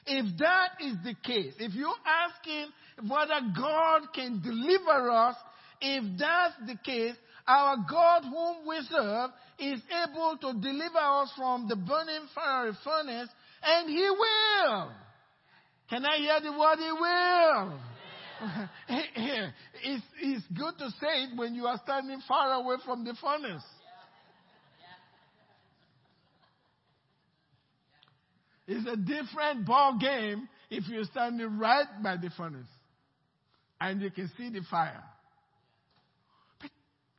[0.08, 2.68] If that is the case, if you're asking
[3.08, 5.36] whether God can deliver us,
[5.82, 7.16] if that's the case,
[7.48, 13.30] our God whom we serve is able to deliver us from the burning fiery furnace,
[13.64, 14.92] and He will.
[15.90, 17.80] Can I hear the word He will?
[19.84, 23.64] it's, it's good to say it when you are standing far away from the furnace.
[28.68, 32.68] It's a different ball game if you're standing right by the furnace
[33.80, 35.04] and you can see the fire.
[36.60, 36.72] But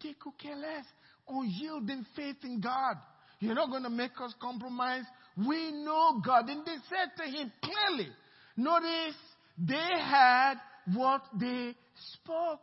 [0.03, 0.84] they could care less.
[1.28, 2.97] Unyielding faith in God.
[3.38, 5.05] You're not going to make us compromise.
[5.36, 6.49] We know God.
[6.49, 8.09] And they said to him clearly,
[8.57, 9.16] Notice
[9.59, 10.54] they had
[10.94, 11.74] what they
[12.14, 12.61] spoke.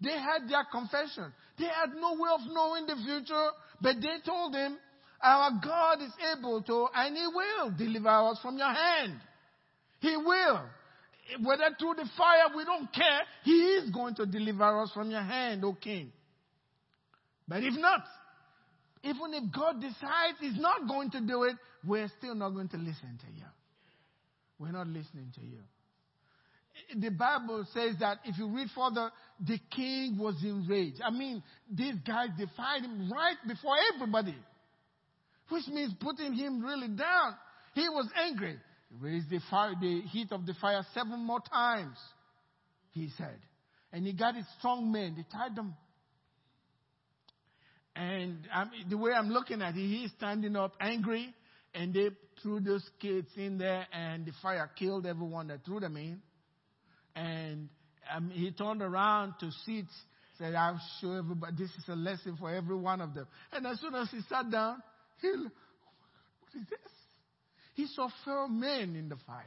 [0.00, 1.32] They had their confession.
[1.58, 3.48] They had no way of knowing the future,
[3.80, 4.76] but they told him,
[5.22, 9.20] Our God is able to, and He will deliver us from your hand.
[10.00, 10.60] He will.
[11.40, 13.20] Whether through the fire, we don't care.
[13.44, 16.12] He is going to deliver us from your hand, O King.
[17.46, 18.00] But if not,
[19.04, 22.76] even if God decides He's not going to do it, we're still not going to
[22.76, 23.46] listen to you.
[24.62, 25.58] We're not listening to you.
[27.00, 29.10] The Bible says that if you read further,
[29.44, 31.00] the king was enraged.
[31.04, 34.36] I mean, these guys defied him right before everybody,
[35.48, 37.34] which means putting him really down.
[37.74, 38.56] He was angry.
[39.00, 41.96] Raised the fire, the heat of the fire seven more times,
[42.92, 43.38] he said.
[43.92, 45.74] And he got his strong men, they tied them.
[47.96, 51.34] And I'm, the way I'm looking at it, he's standing up angry,
[51.74, 52.10] and they
[52.42, 56.20] threw those kids in there, and the fire killed everyone that threw them in.
[57.14, 57.68] And
[58.14, 59.86] um, he turned around to sit,
[60.38, 63.26] said, I'll show everybody, this is a lesson for every one of them.
[63.52, 64.82] And as soon as he sat down,
[65.20, 66.78] he, what is this?
[67.74, 69.44] He saw four men in the fire.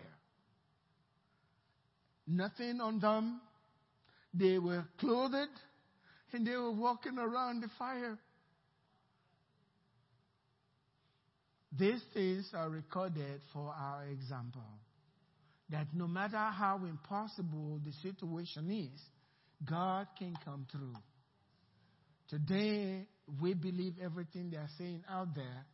[2.27, 3.39] Nothing on them.
[4.33, 5.49] They were clothed
[6.33, 8.17] and they were walking around the fire.
[11.77, 14.61] These things are recorded for our example.
[15.69, 19.01] That no matter how impossible the situation is,
[19.67, 20.93] God can come through.
[22.29, 23.07] Today,
[23.41, 25.65] we believe everything they are saying out there.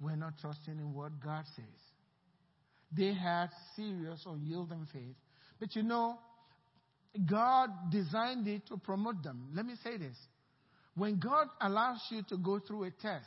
[0.00, 1.64] We're not trusting in what God says.
[2.96, 5.16] They had serious, unyielding faith.
[5.58, 6.18] But you know,
[7.28, 9.48] God designed it to promote them.
[9.54, 10.16] Let me say this.
[10.94, 13.26] When God allows you to go through a test,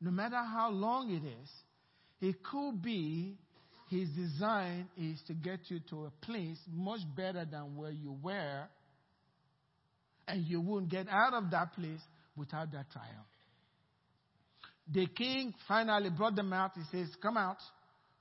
[0.00, 1.50] no matter how long it is,
[2.20, 3.36] it could be
[3.88, 8.64] his design is to get you to a place much better than where you were,
[10.26, 12.00] and you won't get out of that place
[12.36, 13.26] without that trial.
[14.92, 16.72] The king finally brought them out.
[16.74, 17.58] He says, Come out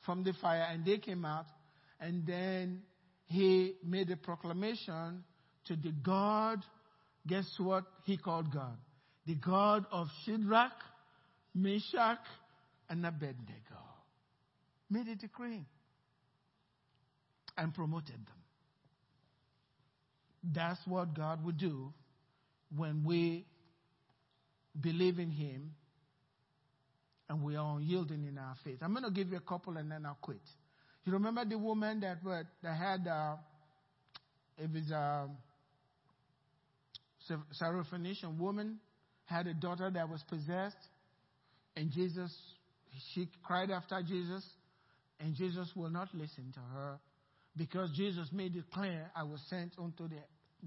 [0.05, 1.45] from the fire, and they came out.
[1.99, 2.81] And then
[3.25, 5.23] he made a proclamation
[5.67, 6.59] to the God.
[7.27, 8.77] Guess what he called God?
[9.25, 10.73] The God of Shadrach,
[11.55, 12.19] Meshach,
[12.89, 13.79] and Abednego.
[14.89, 15.65] Made a decree
[17.57, 18.41] and promoted them.
[20.53, 21.91] That's what God would do
[22.75, 23.45] when we
[24.79, 25.71] believe in Him
[27.29, 28.77] and we are unyielding in our faith.
[28.81, 30.41] I'm going to give you a couple and then I'll quit.
[31.05, 33.37] You remember the woman that, that had, uh,
[34.57, 35.27] it was a
[37.59, 38.79] Syrophoenician woman,
[39.25, 40.77] had a daughter that was possessed,
[41.75, 42.33] and Jesus,
[43.13, 44.43] she cried after Jesus,
[45.19, 46.99] and Jesus will not listen to her
[47.57, 50.17] because Jesus made it clear, I was sent unto the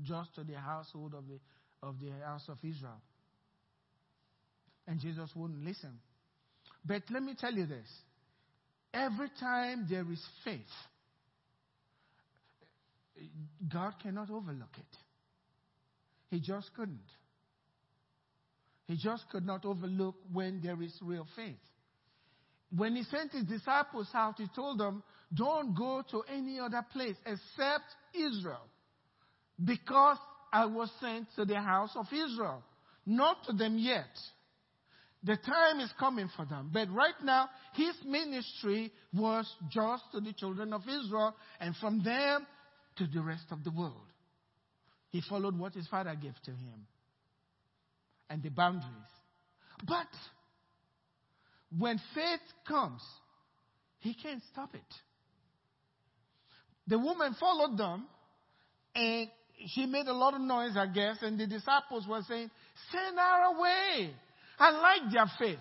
[0.04, 1.38] just to the household of the
[1.86, 3.00] of the house of Israel.
[4.86, 5.98] And Jesus wouldn't listen.
[6.84, 7.86] But let me tell you this.
[8.94, 10.60] Every time there is faith,
[13.70, 14.96] God cannot overlook it.
[16.30, 17.00] He just couldn't.
[18.88, 21.60] He just could not overlook when there is real faith.
[22.74, 27.16] When he sent his disciples out, he told them, Don't go to any other place
[27.24, 27.84] except
[28.14, 28.66] Israel,
[29.62, 30.16] because
[30.52, 32.62] I was sent to the house of Israel,
[33.04, 34.08] not to them yet.
[35.22, 36.70] The time is coming for them.
[36.72, 42.46] But right now, his ministry was just to the children of Israel and from them
[42.96, 44.06] to the rest of the world.
[45.10, 46.86] He followed what his father gave to him
[48.30, 48.92] and the boundaries.
[49.86, 50.08] But
[51.76, 53.02] when faith comes,
[53.98, 54.94] he can't stop it.
[56.86, 58.06] The woman followed them
[58.94, 59.28] and
[59.66, 62.50] she made a lot of noise, I guess, and the disciples were saying,
[62.92, 64.14] Send her away.
[64.58, 65.58] I like their faith.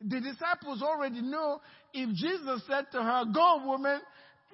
[0.00, 1.60] The disciples already know
[1.92, 4.00] if Jesus said to her, Go, woman,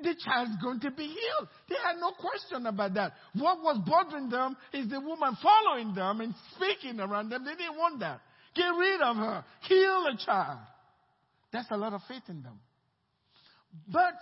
[0.01, 1.49] the child's going to be healed.
[1.68, 3.12] They had no question about that.
[3.34, 7.45] What was bothering them is the woman following them and speaking around them.
[7.45, 8.20] They didn't want that.
[8.55, 9.45] Get rid of her.
[9.62, 10.59] Heal the child.
[11.53, 12.59] That's a lot of faith in them.
[13.88, 14.14] But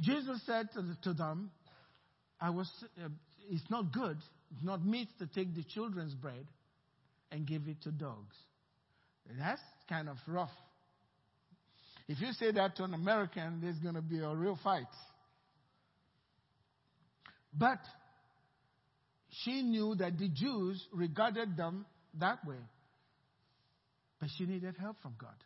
[0.00, 0.68] Jesus said
[1.02, 1.50] to, them,
[2.40, 2.70] I was,
[3.02, 3.08] uh,
[3.50, 4.16] it's not good,
[4.52, 6.46] it's not meat to take the children's bread
[7.30, 8.36] and give it to dogs.
[9.38, 10.50] That's kind of rough.
[12.10, 14.82] If you say that to an American, there's going to be a real fight.
[17.56, 17.78] But
[19.44, 21.86] she knew that the Jews regarded them
[22.18, 22.58] that way.
[24.18, 25.36] But she needed help from God.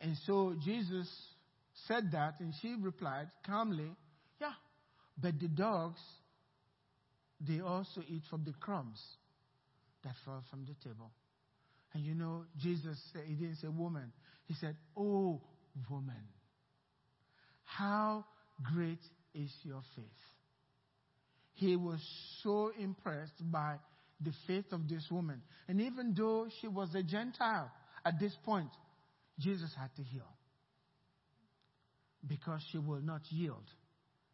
[0.00, 1.08] And so Jesus
[1.88, 3.90] said that, and she replied calmly,
[4.40, 4.52] Yeah,
[5.20, 5.98] but the dogs,
[7.40, 9.02] they also eat from the crumbs
[10.04, 11.10] that fall from the table.
[11.94, 14.12] And you know, Jesus said, he didn't say woman.
[14.50, 15.40] He said, Oh,
[15.88, 16.24] woman,
[17.62, 18.24] how
[18.74, 18.98] great
[19.32, 20.04] is your faith?
[21.52, 22.00] He was
[22.42, 23.76] so impressed by
[24.20, 25.40] the faith of this woman.
[25.68, 27.70] And even though she was a Gentile
[28.04, 28.70] at this point,
[29.38, 30.26] Jesus had to heal.
[32.26, 33.70] Because she will not yield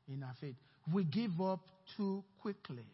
[0.09, 0.57] in her faith.
[0.91, 1.61] We give up
[1.99, 2.87] too quickly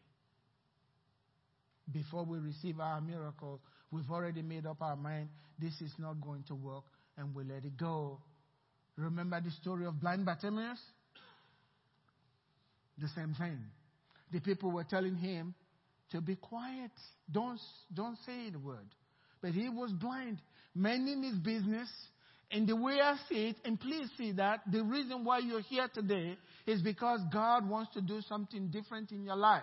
[1.93, 3.61] before we receive our miracle.
[3.93, 5.29] We've already made up our mind
[5.61, 6.83] this is not going to work
[7.17, 8.19] and we let it go.
[8.97, 10.79] Remember the story of blind Bartimaeus?
[12.99, 13.59] The same thing.
[14.33, 15.55] The people were telling him
[16.11, 16.91] to be quiet.
[17.31, 17.61] Don't,
[17.93, 18.87] don't say the word.
[19.41, 20.41] But he was blind,
[20.75, 21.89] minding his business.
[22.51, 25.89] And the way I see it, and please see that, the reason why you're here
[25.93, 26.37] today
[26.67, 29.63] is because God wants to do something different in your life.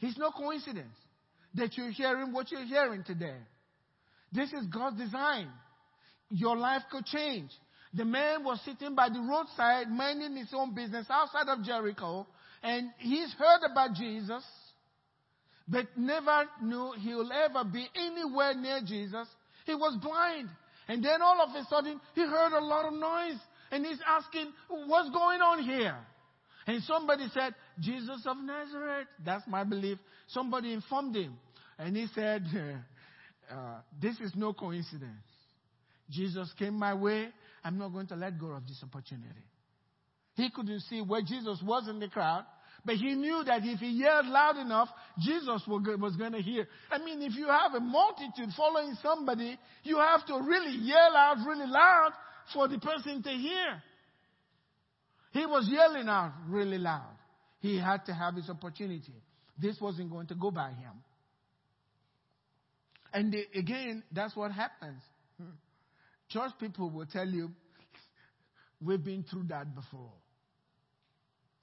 [0.00, 0.96] It's no coincidence
[1.54, 3.36] that you're hearing what you're hearing today.
[4.32, 5.48] This is God's design.
[6.30, 7.50] Your life could change.
[7.94, 12.26] The man was sitting by the roadside, minding his own business outside of Jericho,
[12.62, 14.44] and he's heard about Jesus,
[15.66, 19.26] but never knew he will ever be anywhere near Jesus.
[19.64, 20.48] He was blind.
[20.88, 23.38] And then all of a sudden, he heard a lot of noise,
[23.70, 25.96] and he's asking, What's going on here?
[26.66, 29.08] And somebody said, Jesus of Nazareth.
[29.24, 29.98] That's my belief.
[30.28, 31.38] Somebody informed him.
[31.78, 32.44] And he said,
[33.50, 35.24] uh, This is no coincidence.
[36.10, 37.28] Jesus came my way.
[37.64, 39.44] I'm not going to let go of this opportunity.
[40.34, 42.44] He couldn't see where Jesus was in the crowd,
[42.84, 44.88] but he knew that if he yelled loud enough,
[45.18, 46.66] Jesus was going to hear.
[46.90, 51.38] I mean, if you have a multitude following somebody, you have to really yell out
[51.46, 52.12] really loud
[52.54, 53.82] for the person to hear.
[55.32, 57.16] He was yelling out really loud.
[57.60, 59.14] He had to have his opportunity.
[59.60, 60.92] This wasn't going to go by him.
[63.12, 65.02] And the, again, that's what happens.
[66.28, 67.50] Church people will tell you,
[68.84, 70.12] we've been through that before.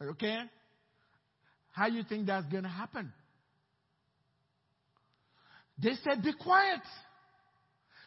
[0.02, 0.39] Okay?
[1.72, 3.12] How you think that's going to happen?
[5.82, 6.82] They said, be quiet.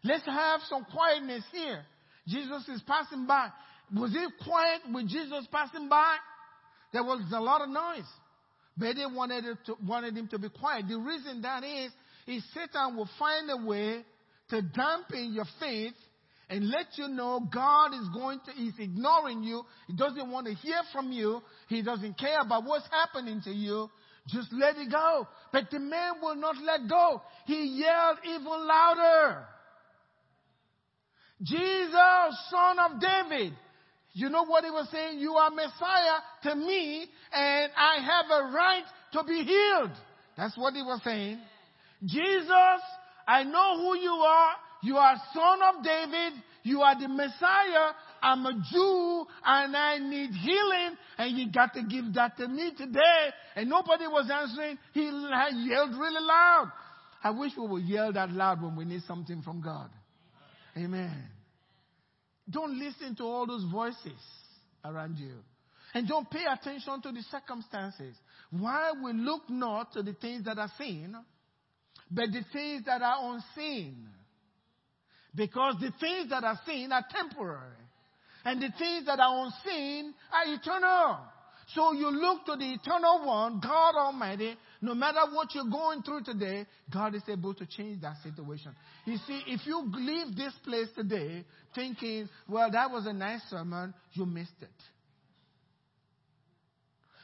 [0.02, 1.84] Let's have some quietness here.
[2.26, 3.48] Jesus is passing by.
[3.94, 6.16] Was it quiet with Jesus passing by?
[6.92, 8.08] There was a lot of noise.
[8.76, 10.86] But they wanted, to, wanted him to be quiet.
[10.88, 11.90] The reason that is,
[12.28, 14.04] is Satan will find a way
[14.50, 15.94] to dampen your faith
[16.50, 19.62] and let you know God is going to, he's ignoring you.
[19.86, 21.42] He doesn't want to hear from you.
[21.68, 23.90] He doesn't care about what's happening to you.
[24.28, 25.26] Just let it go.
[25.52, 27.22] But the man will not let go.
[27.46, 29.44] He yelled even louder.
[31.42, 33.54] Jesus, son of David.
[34.12, 35.18] You know what he was saying?
[35.18, 39.92] You are Messiah to me and I have a right to be healed.
[40.36, 41.38] That's what he was saying.
[42.04, 42.80] Jesus,
[43.26, 44.52] I know who you are.
[44.82, 46.32] You are son of David.
[46.62, 47.92] You are the Messiah.
[48.22, 52.72] I'm a Jew and I need healing and you got to give that to me
[52.76, 53.30] today.
[53.56, 54.78] And nobody was answering.
[54.92, 56.72] He yelled really loud.
[57.22, 59.90] I wish we would yell that loud when we need something from God.
[60.76, 61.24] Amen.
[62.48, 64.20] Don't listen to all those voices
[64.84, 65.34] around you.
[65.94, 68.14] And don't pay attention to the circumstances.
[68.50, 71.16] Why we look not to the things that are seen,
[72.10, 74.08] but the things that are unseen.
[75.34, 77.76] Because the things that are seen are temporary.
[78.44, 81.18] And the things that are unseen are eternal.
[81.74, 86.22] So you look to the eternal one, God Almighty, no matter what you're going through
[86.24, 88.74] today, God is able to change that situation.
[89.04, 91.44] You see, if you leave this place today
[91.74, 94.68] thinking, well, that was a nice sermon, you missed it.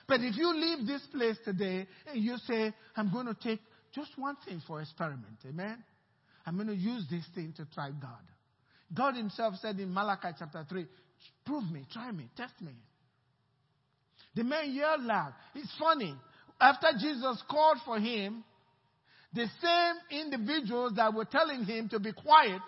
[0.07, 3.61] But if you leave this place today and you say, I'm going to take
[3.95, 5.39] just one thing for experiment.
[5.49, 5.83] Amen.
[6.47, 8.21] I'm going to use this thing to try God.
[8.93, 10.87] God himself said in Malachi chapter 3,
[11.47, 12.73] prove me, try me, test me.
[14.35, 15.33] The man yelled loud.
[15.55, 16.15] It's funny.
[16.61, 18.45] After Jesus called for him,
[19.33, 22.63] the same individuals that were telling him to be quiet,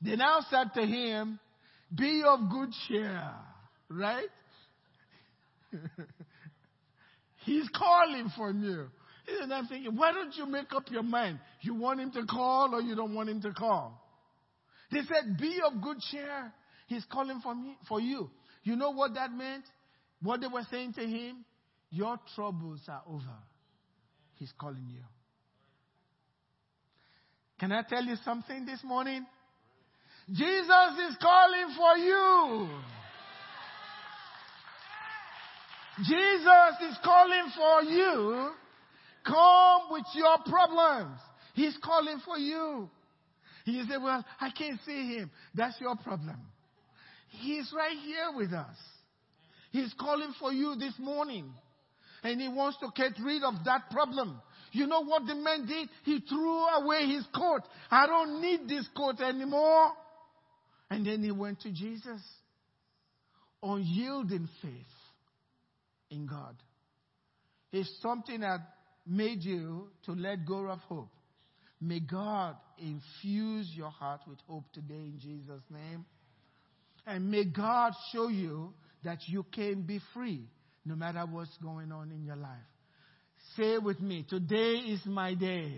[0.00, 1.38] they now said to him,
[1.94, 3.30] be of good cheer.
[3.88, 4.28] Right?
[7.44, 8.86] He's calling for you.
[9.28, 11.38] And I'm thinking, why don't you make up your mind?
[11.60, 14.00] You want him to call or you don't want him to call?
[14.90, 16.52] They said, be of good cheer.
[16.86, 18.30] He's calling for me, for you.
[18.64, 19.64] You know what that meant?
[20.20, 21.44] What they were saying to him?
[21.90, 23.24] Your troubles are over.
[24.34, 25.02] He's calling you.
[27.58, 29.24] Can I tell you something this morning?
[30.28, 32.68] Jesus is calling for you.
[35.98, 38.50] Jesus is calling for you
[39.26, 41.18] Come with your problems.
[41.54, 42.88] He's calling for you.
[43.64, 45.30] You say, Well, I can't see him.
[45.54, 46.38] That's your problem.
[47.28, 48.76] He's right here with us.
[49.70, 51.52] He's calling for you this morning.
[52.22, 54.40] And he wants to get rid of that problem.
[54.70, 55.88] You know what the man did?
[56.04, 57.62] He threw away his coat.
[57.90, 59.92] I don't need this coat anymore.
[60.90, 62.20] And then he went to Jesus.
[63.62, 64.72] Unyielding faith
[66.10, 66.56] in God.
[67.72, 68.60] If something had
[69.06, 71.12] made you to let go of hope,
[71.80, 76.04] may God infuse your heart with hope today in Jesus' name.
[77.06, 78.72] And may God show you
[79.04, 80.44] that you can be free
[80.84, 82.50] no matter what's going on in your life.
[83.56, 85.74] Say with me, today is my day.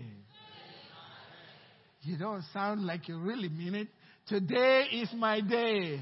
[2.01, 3.87] You don't sound like you really mean it.
[4.27, 5.99] Today is my day.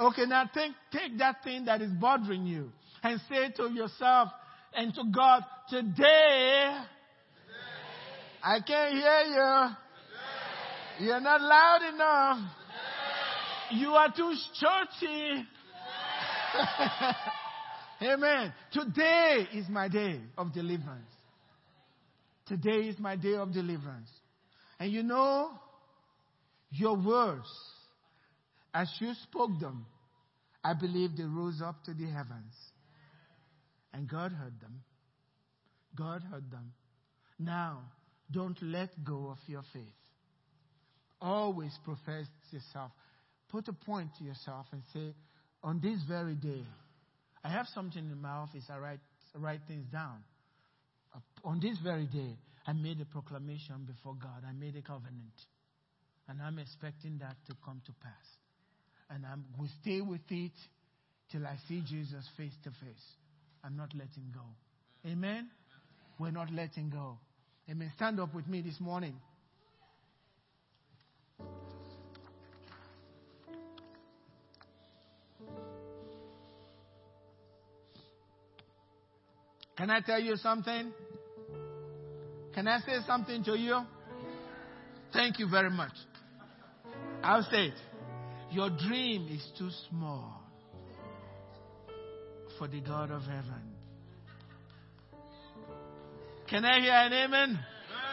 [0.00, 2.70] Okay, now take, take that thing that is bothering you
[3.02, 4.30] and say to yourself
[4.74, 6.78] and to God, today,
[8.42, 9.22] I can't hear
[11.00, 11.06] you.
[11.06, 12.38] You're not loud enough.
[13.72, 15.44] You are too churchy.
[18.02, 18.52] Amen.
[18.72, 21.12] Today is my day of deliverance.
[22.46, 24.10] Today is my day of deliverance.
[24.80, 25.50] And you know,
[26.70, 27.48] your words,
[28.72, 29.86] as you spoke them,
[30.64, 32.54] I believe they rose up to the heavens.
[33.92, 34.82] And God heard them.
[35.96, 36.72] God heard them.
[37.38, 37.80] Now,
[38.30, 39.82] don't let go of your faith.
[41.20, 42.92] Always profess yourself.
[43.48, 45.14] Put a point to yourself and say,
[45.62, 46.62] on this very day,
[47.42, 48.64] I have something in my office.
[48.70, 49.00] I write,
[49.34, 50.22] write things down.
[51.44, 52.36] On this very day,
[52.66, 54.44] I made a proclamation before God.
[54.46, 55.32] I made a covenant.
[56.28, 58.12] And I'm expecting that to come to pass.
[59.10, 60.52] And I will stay with it
[61.32, 63.14] till I see Jesus face to face.
[63.64, 64.40] I'm not letting go.
[65.08, 65.48] Amen?
[66.18, 67.18] We're not letting go.
[67.70, 67.92] Amen.
[67.96, 69.14] Stand up with me this morning.
[79.76, 80.92] Can I tell you something?
[82.52, 83.80] Can I say something to you?
[85.12, 85.92] Thank you very much.
[87.22, 87.74] I'll say it.
[88.50, 90.37] Your dream is too small
[92.58, 93.62] for the God of heaven.
[96.48, 97.58] Can I hear an amen?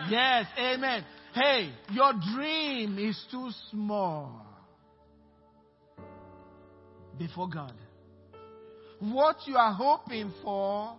[0.10, 1.06] Yes, amen.
[1.34, 4.46] Hey, your dream is too small
[7.18, 7.74] before God.
[9.00, 10.96] What you are hoping for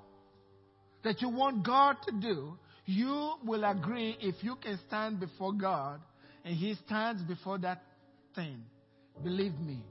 [1.05, 6.01] that you want God to do, you will agree if you can stand before God
[6.45, 7.83] and He stands before that
[8.35, 8.63] thing.
[9.23, 9.83] Believe me,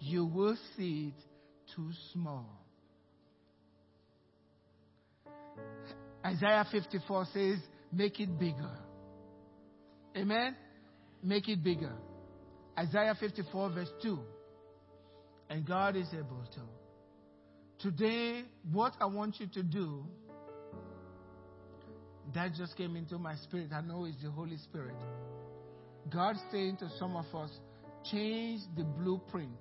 [0.00, 2.57] you will see it too small.
[6.24, 7.58] Isaiah 54 says,
[7.92, 8.70] make it bigger.
[10.16, 10.56] Amen?
[11.22, 11.92] Make it bigger.
[12.78, 14.18] Isaiah 54, verse 2.
[15.50, 16.60] And God is able to.
[17.80, 18.42] Today,
[18.72, 20.04] what I want you to do
[22.34, 23.70] that just came into my spirit.
[23.72, 24.96] I know it's the Holy Spirit.
[26.10, 27.50] God saying to some of us,
[28.10, 29.58] change the blueprint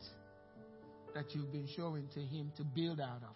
[1.14, 3.36] that you've been showing to Him to build out of.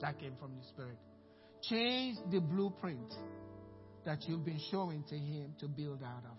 [0.00, 0.98] That came from the Spirit.
[1.62, 3.12] Change the blueprint
[4.04, 6.36] that you've been showing to Him to build out of.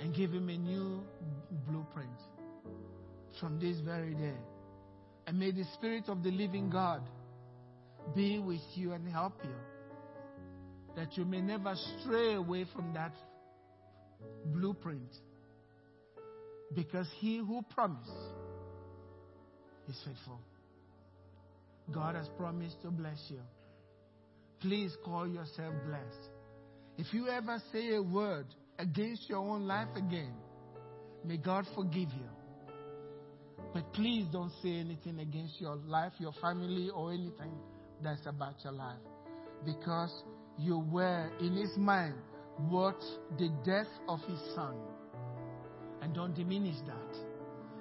[0.00, 1.02] And give Him a new
[1.68, 2.08] blueprint
[3.40, 4.38] from this very day.
[5.26, 7.02] And may the Spirit of the living God
[8.14, 9.50] be with you and help you.
[10.96, 13.12] That you may never stray away from that
[14.46, 15.12] blueprint.
[16.74, 18.10] Because he who promised
[19.88, 20.40] is faithful.
[21.92, 23.40] God has promised to bless you.
[24.60, 26.30] Please call yourself blessed.
[26.98, 28.46] If you ever say a word
[28.78, 30.34] against your own life again,
[31.24, 32.28] may God forgive you.
[33.72, 37.52] But please don't say anything against your life, your family, or anything
[38.02, 38.98] that's about your life.
[39.64, 40.12] Because
[40.58, 42.14] you were in his mind
[42.68, 43.00] what
[43.38, 44.74] the death of his son.
[46.02, 47.16] And don't diminish that.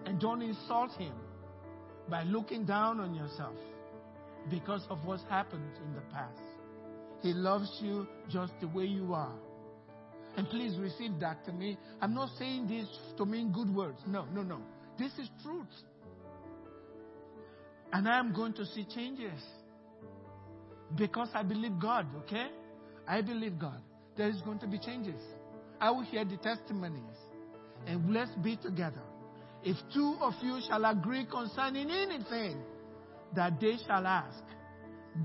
[0.05, 1.13] And don't insult him
[2.09, 3.55] by looking down on yourself
[4.49, 6.39] because of what's happened in the past.
[7.21, 9.35] He loves you just the way you are.
[10.37, 11.77] And please receive that to me.
[12.01, 12.87] I'm not saying this
[13.17, 13.99] to mean good words.
[14.07, 14.59] No, no, no.
[14.97, 15.67] This is truth.
[17.91, 19.41] And I am going to see changes.
[20.95, 22.47] Because I believe God, okay?
[23.07, 23.81] I believe God.
[24.15, 25.21] There is going to be changes.
[25.79, 27.03] I will hear the testimonies.
[27.85, 29.01] And let's be together.
[29.63, 32.61] If two of you shall agree concerning anything
[33.35, 34.43] that they shall ask,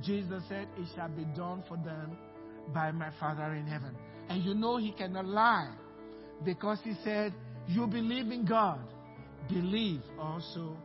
[0.02, 2.16] Jesus said, It shall be done for them
[2.72, 3.96] by my Father in heaven.
[4.28, 5.70] And you know he cannot lie
[6.44, 7.32] because he said,
[7.68, 8.80] You believe in God,
[9.48, 10.76] believe also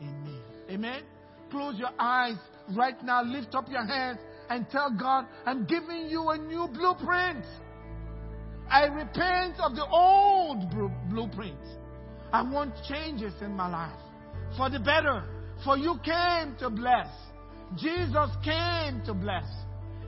[0.00, 0.38] in me.
[0.70, 1.02] Amen.
[1.50, 2.36] Close your eyes
[2.76, 7.44] right now, lift up your hands and tell God, I'm giving you a new blueprint.
[8.68, 10.70] I repent of the old
[11.08, 11.58] blueprint.
[12.32, 13.98] I want changes in my life
[14.56, 15.24] for the better.
[15.64, 17.08] For you came to bless.
[17.76, 19.44] Jesus came to bless.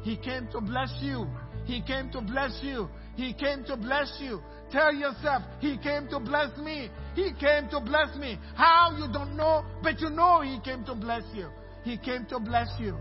[0.03, 1.27] He came to bless you.
[1.65, 2.89] He came to bless you.
[3.17, 4.41] He came to bless you.
[4.71, 6.89] Tell yourself, He came to bless me.
[7.15, 8.39] He came to bless me.
[8.55, 11.49] How you don't know, but you know He came to bless you.
[11.85, 12.97] He came to bless you.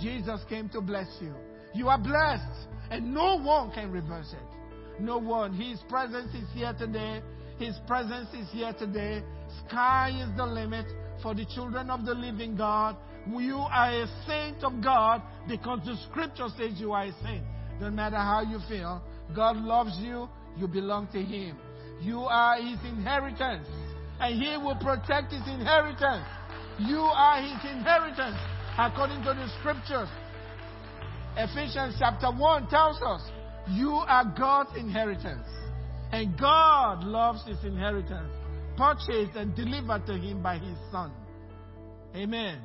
[0.00, 1.34] Jesus came to bless you.
[1.72, 5.00] You are blessed, and no one can reverse it.
[5.00, 5.54] No one.
[5.54, 7.22] His presence is here today.
[7.58, 9.22] His presence is here today.
[9.66, 10.86] Sky is the limit
[11.24, 12.96] for the children of the living God.
[13.26, 17.42] You are a saint of God because the scripture says you are a saint.
[17.80, 19.02] No matter how you feel,
[19.34, 20.28] God loves you.
[20.58, 21.56] You belong to Him.
[22.02, 23.66] You are His inheritance.
[24.20, 26.26] And He will protect His inheritance.
[26.78, 28.36] You are His inheritance
[28.78, 30.08] according to the scriptures.
[31.36, 33.22] Ephesians chapter 1 tells us
[33.70, 35.48] you are God's inheritance.
[36.12, 38.30] And God loves His inheritance,
[38.76, 41.12] purchased and delivered to Him by His Son.
[42.14, 42.60] Amen.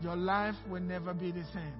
[0.00, 1.74] Your life will never be the same.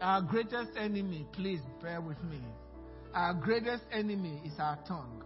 [0.00, 2.40] Our greatest enemy, please bear with me.
[3.14, 5.22] Our greatest enemy is our tongue.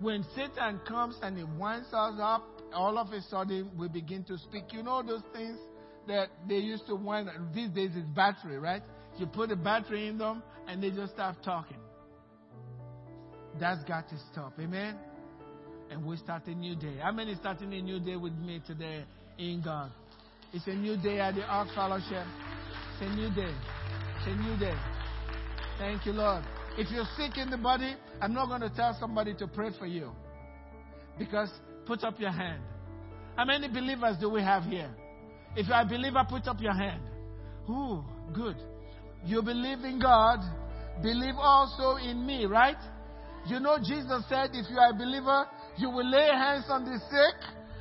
[0.00, 4.38] When Satan comes and he winds us up, all of a sudden we begin to
[4.38, 4.72] speak.
[4.72, 5.58] You know those things
[6.06, 8.82] that they used to wind these days is battery, right?
[9.18, 11.78] You put a battery in them and they just start talking.
[13.60, 14.52] That's got to stop.
[14.58, 14.96] Amen?
[15.90, 16.96] And we start a new day.
[17.00, 19.04] How many starting a new day with me today
[19.38, 19.92] in God?
[20.52, 22.26] It's a new day at the Ark Fellowship.
[22.92, 23.54] It's a new day.
[24.16, 24.74] It's a new day.
[25.78, 26.44] Thank you, Lord.
[26.76, 29.86] If you're sick in the body, I'm not going to tell somebody to pray for
[29.86, 30.10] you.
[31.18, 31.50] Because
[31.86, 32.62] put up your hand.
[33.36, 34.90] How many believers do we have here?
[35.56, 37.02] If you're a believer, put up your hand.
[37.68, 38.56] Ooh, good.
[39.24, 40.40] You believe in God,
[41.02, 42.76] believe also in me, right?
[43.46, 46.98] You know, Jesus said, if you are a believer, you will lay hands on the
[47.10, 47.36] sick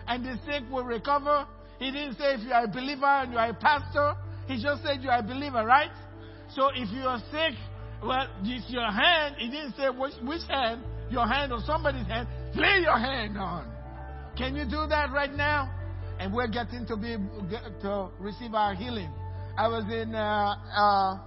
[0.08, 1.48] and the sick will recover.
[1.80, 4.16] He didn't say if you are a believer and you are a pastor,
[4.48, 5.92] he just said you are a believer, right?
[6.56, 7.56] So if you are sick,
[8.04, 9.36] well, it's your hand.
[9.38, 12.28] He didn't say which, which hand, your hand or somebody's hand.
[12.56, 13.72] Lay your hand on.
[14.38, 15.72] Can you do that right now?
[16.20, 17.16] And we're getting to be
[17.82, 19.12] to receive our healing.
[19.58, 21.18] I was in uh, uh,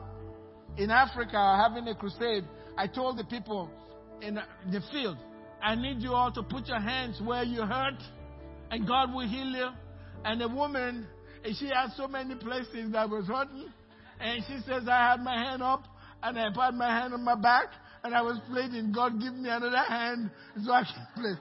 [0.77, 2.45] in Africa having a crusade.
[2.77, 3.71] I told the people
[4.23, 5.17] in the field,
[5.63, 8.01] I need you all to put your hands where you hurt,
[8.71, 9.69] and God will heal you.
[10.25, 11.07] And the woman
[11.55, 13.69] she had so many places that was hurting.
[14.21, 15.85] And she says, I had my hand up
[16.23, 17.67] and I put my hand on my back
[18.03, 20.31] and I was pleading, God, give me another hand
[20.65, 21.35] so I can play.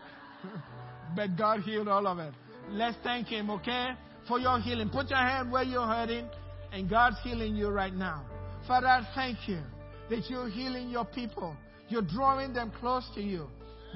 [1.15, 2.34] but God healed all of it.
[2.69, 3.88] Let's thank Him, okay?
[4.28, 4.89] For your healing.
[4.89, 6.28] Put your hand where you're hurting
[6.71, 8.26] and God's healing you right now.
[8.67, 9.59] Father, I thank you
[10.09, 11.55] that you're healing your people.
[11.90, 13.48] You're drawing them close to you.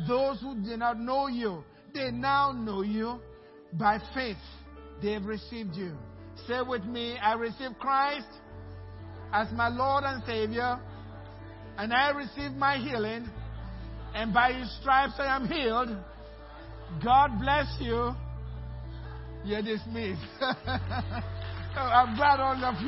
[0.07, 1.63] Those who did not know you,
[1.93, 3.19] they now know you
[3.73, 4.37] by faith.
[5.01, 5.97] They've received you.
[6.47, 8.27] Say with me, I receive Christ
[9.33, 10.79] as my Lord and Savior,
[11.77, 13.27] and I receive my healing,
[14.13, 15.89] and by His stripes I am healed.
[17.03, 18.11] God bless you.
[19.45, 20.21] You're dismissed.
[21.75, 22.87] I'm glad all of you.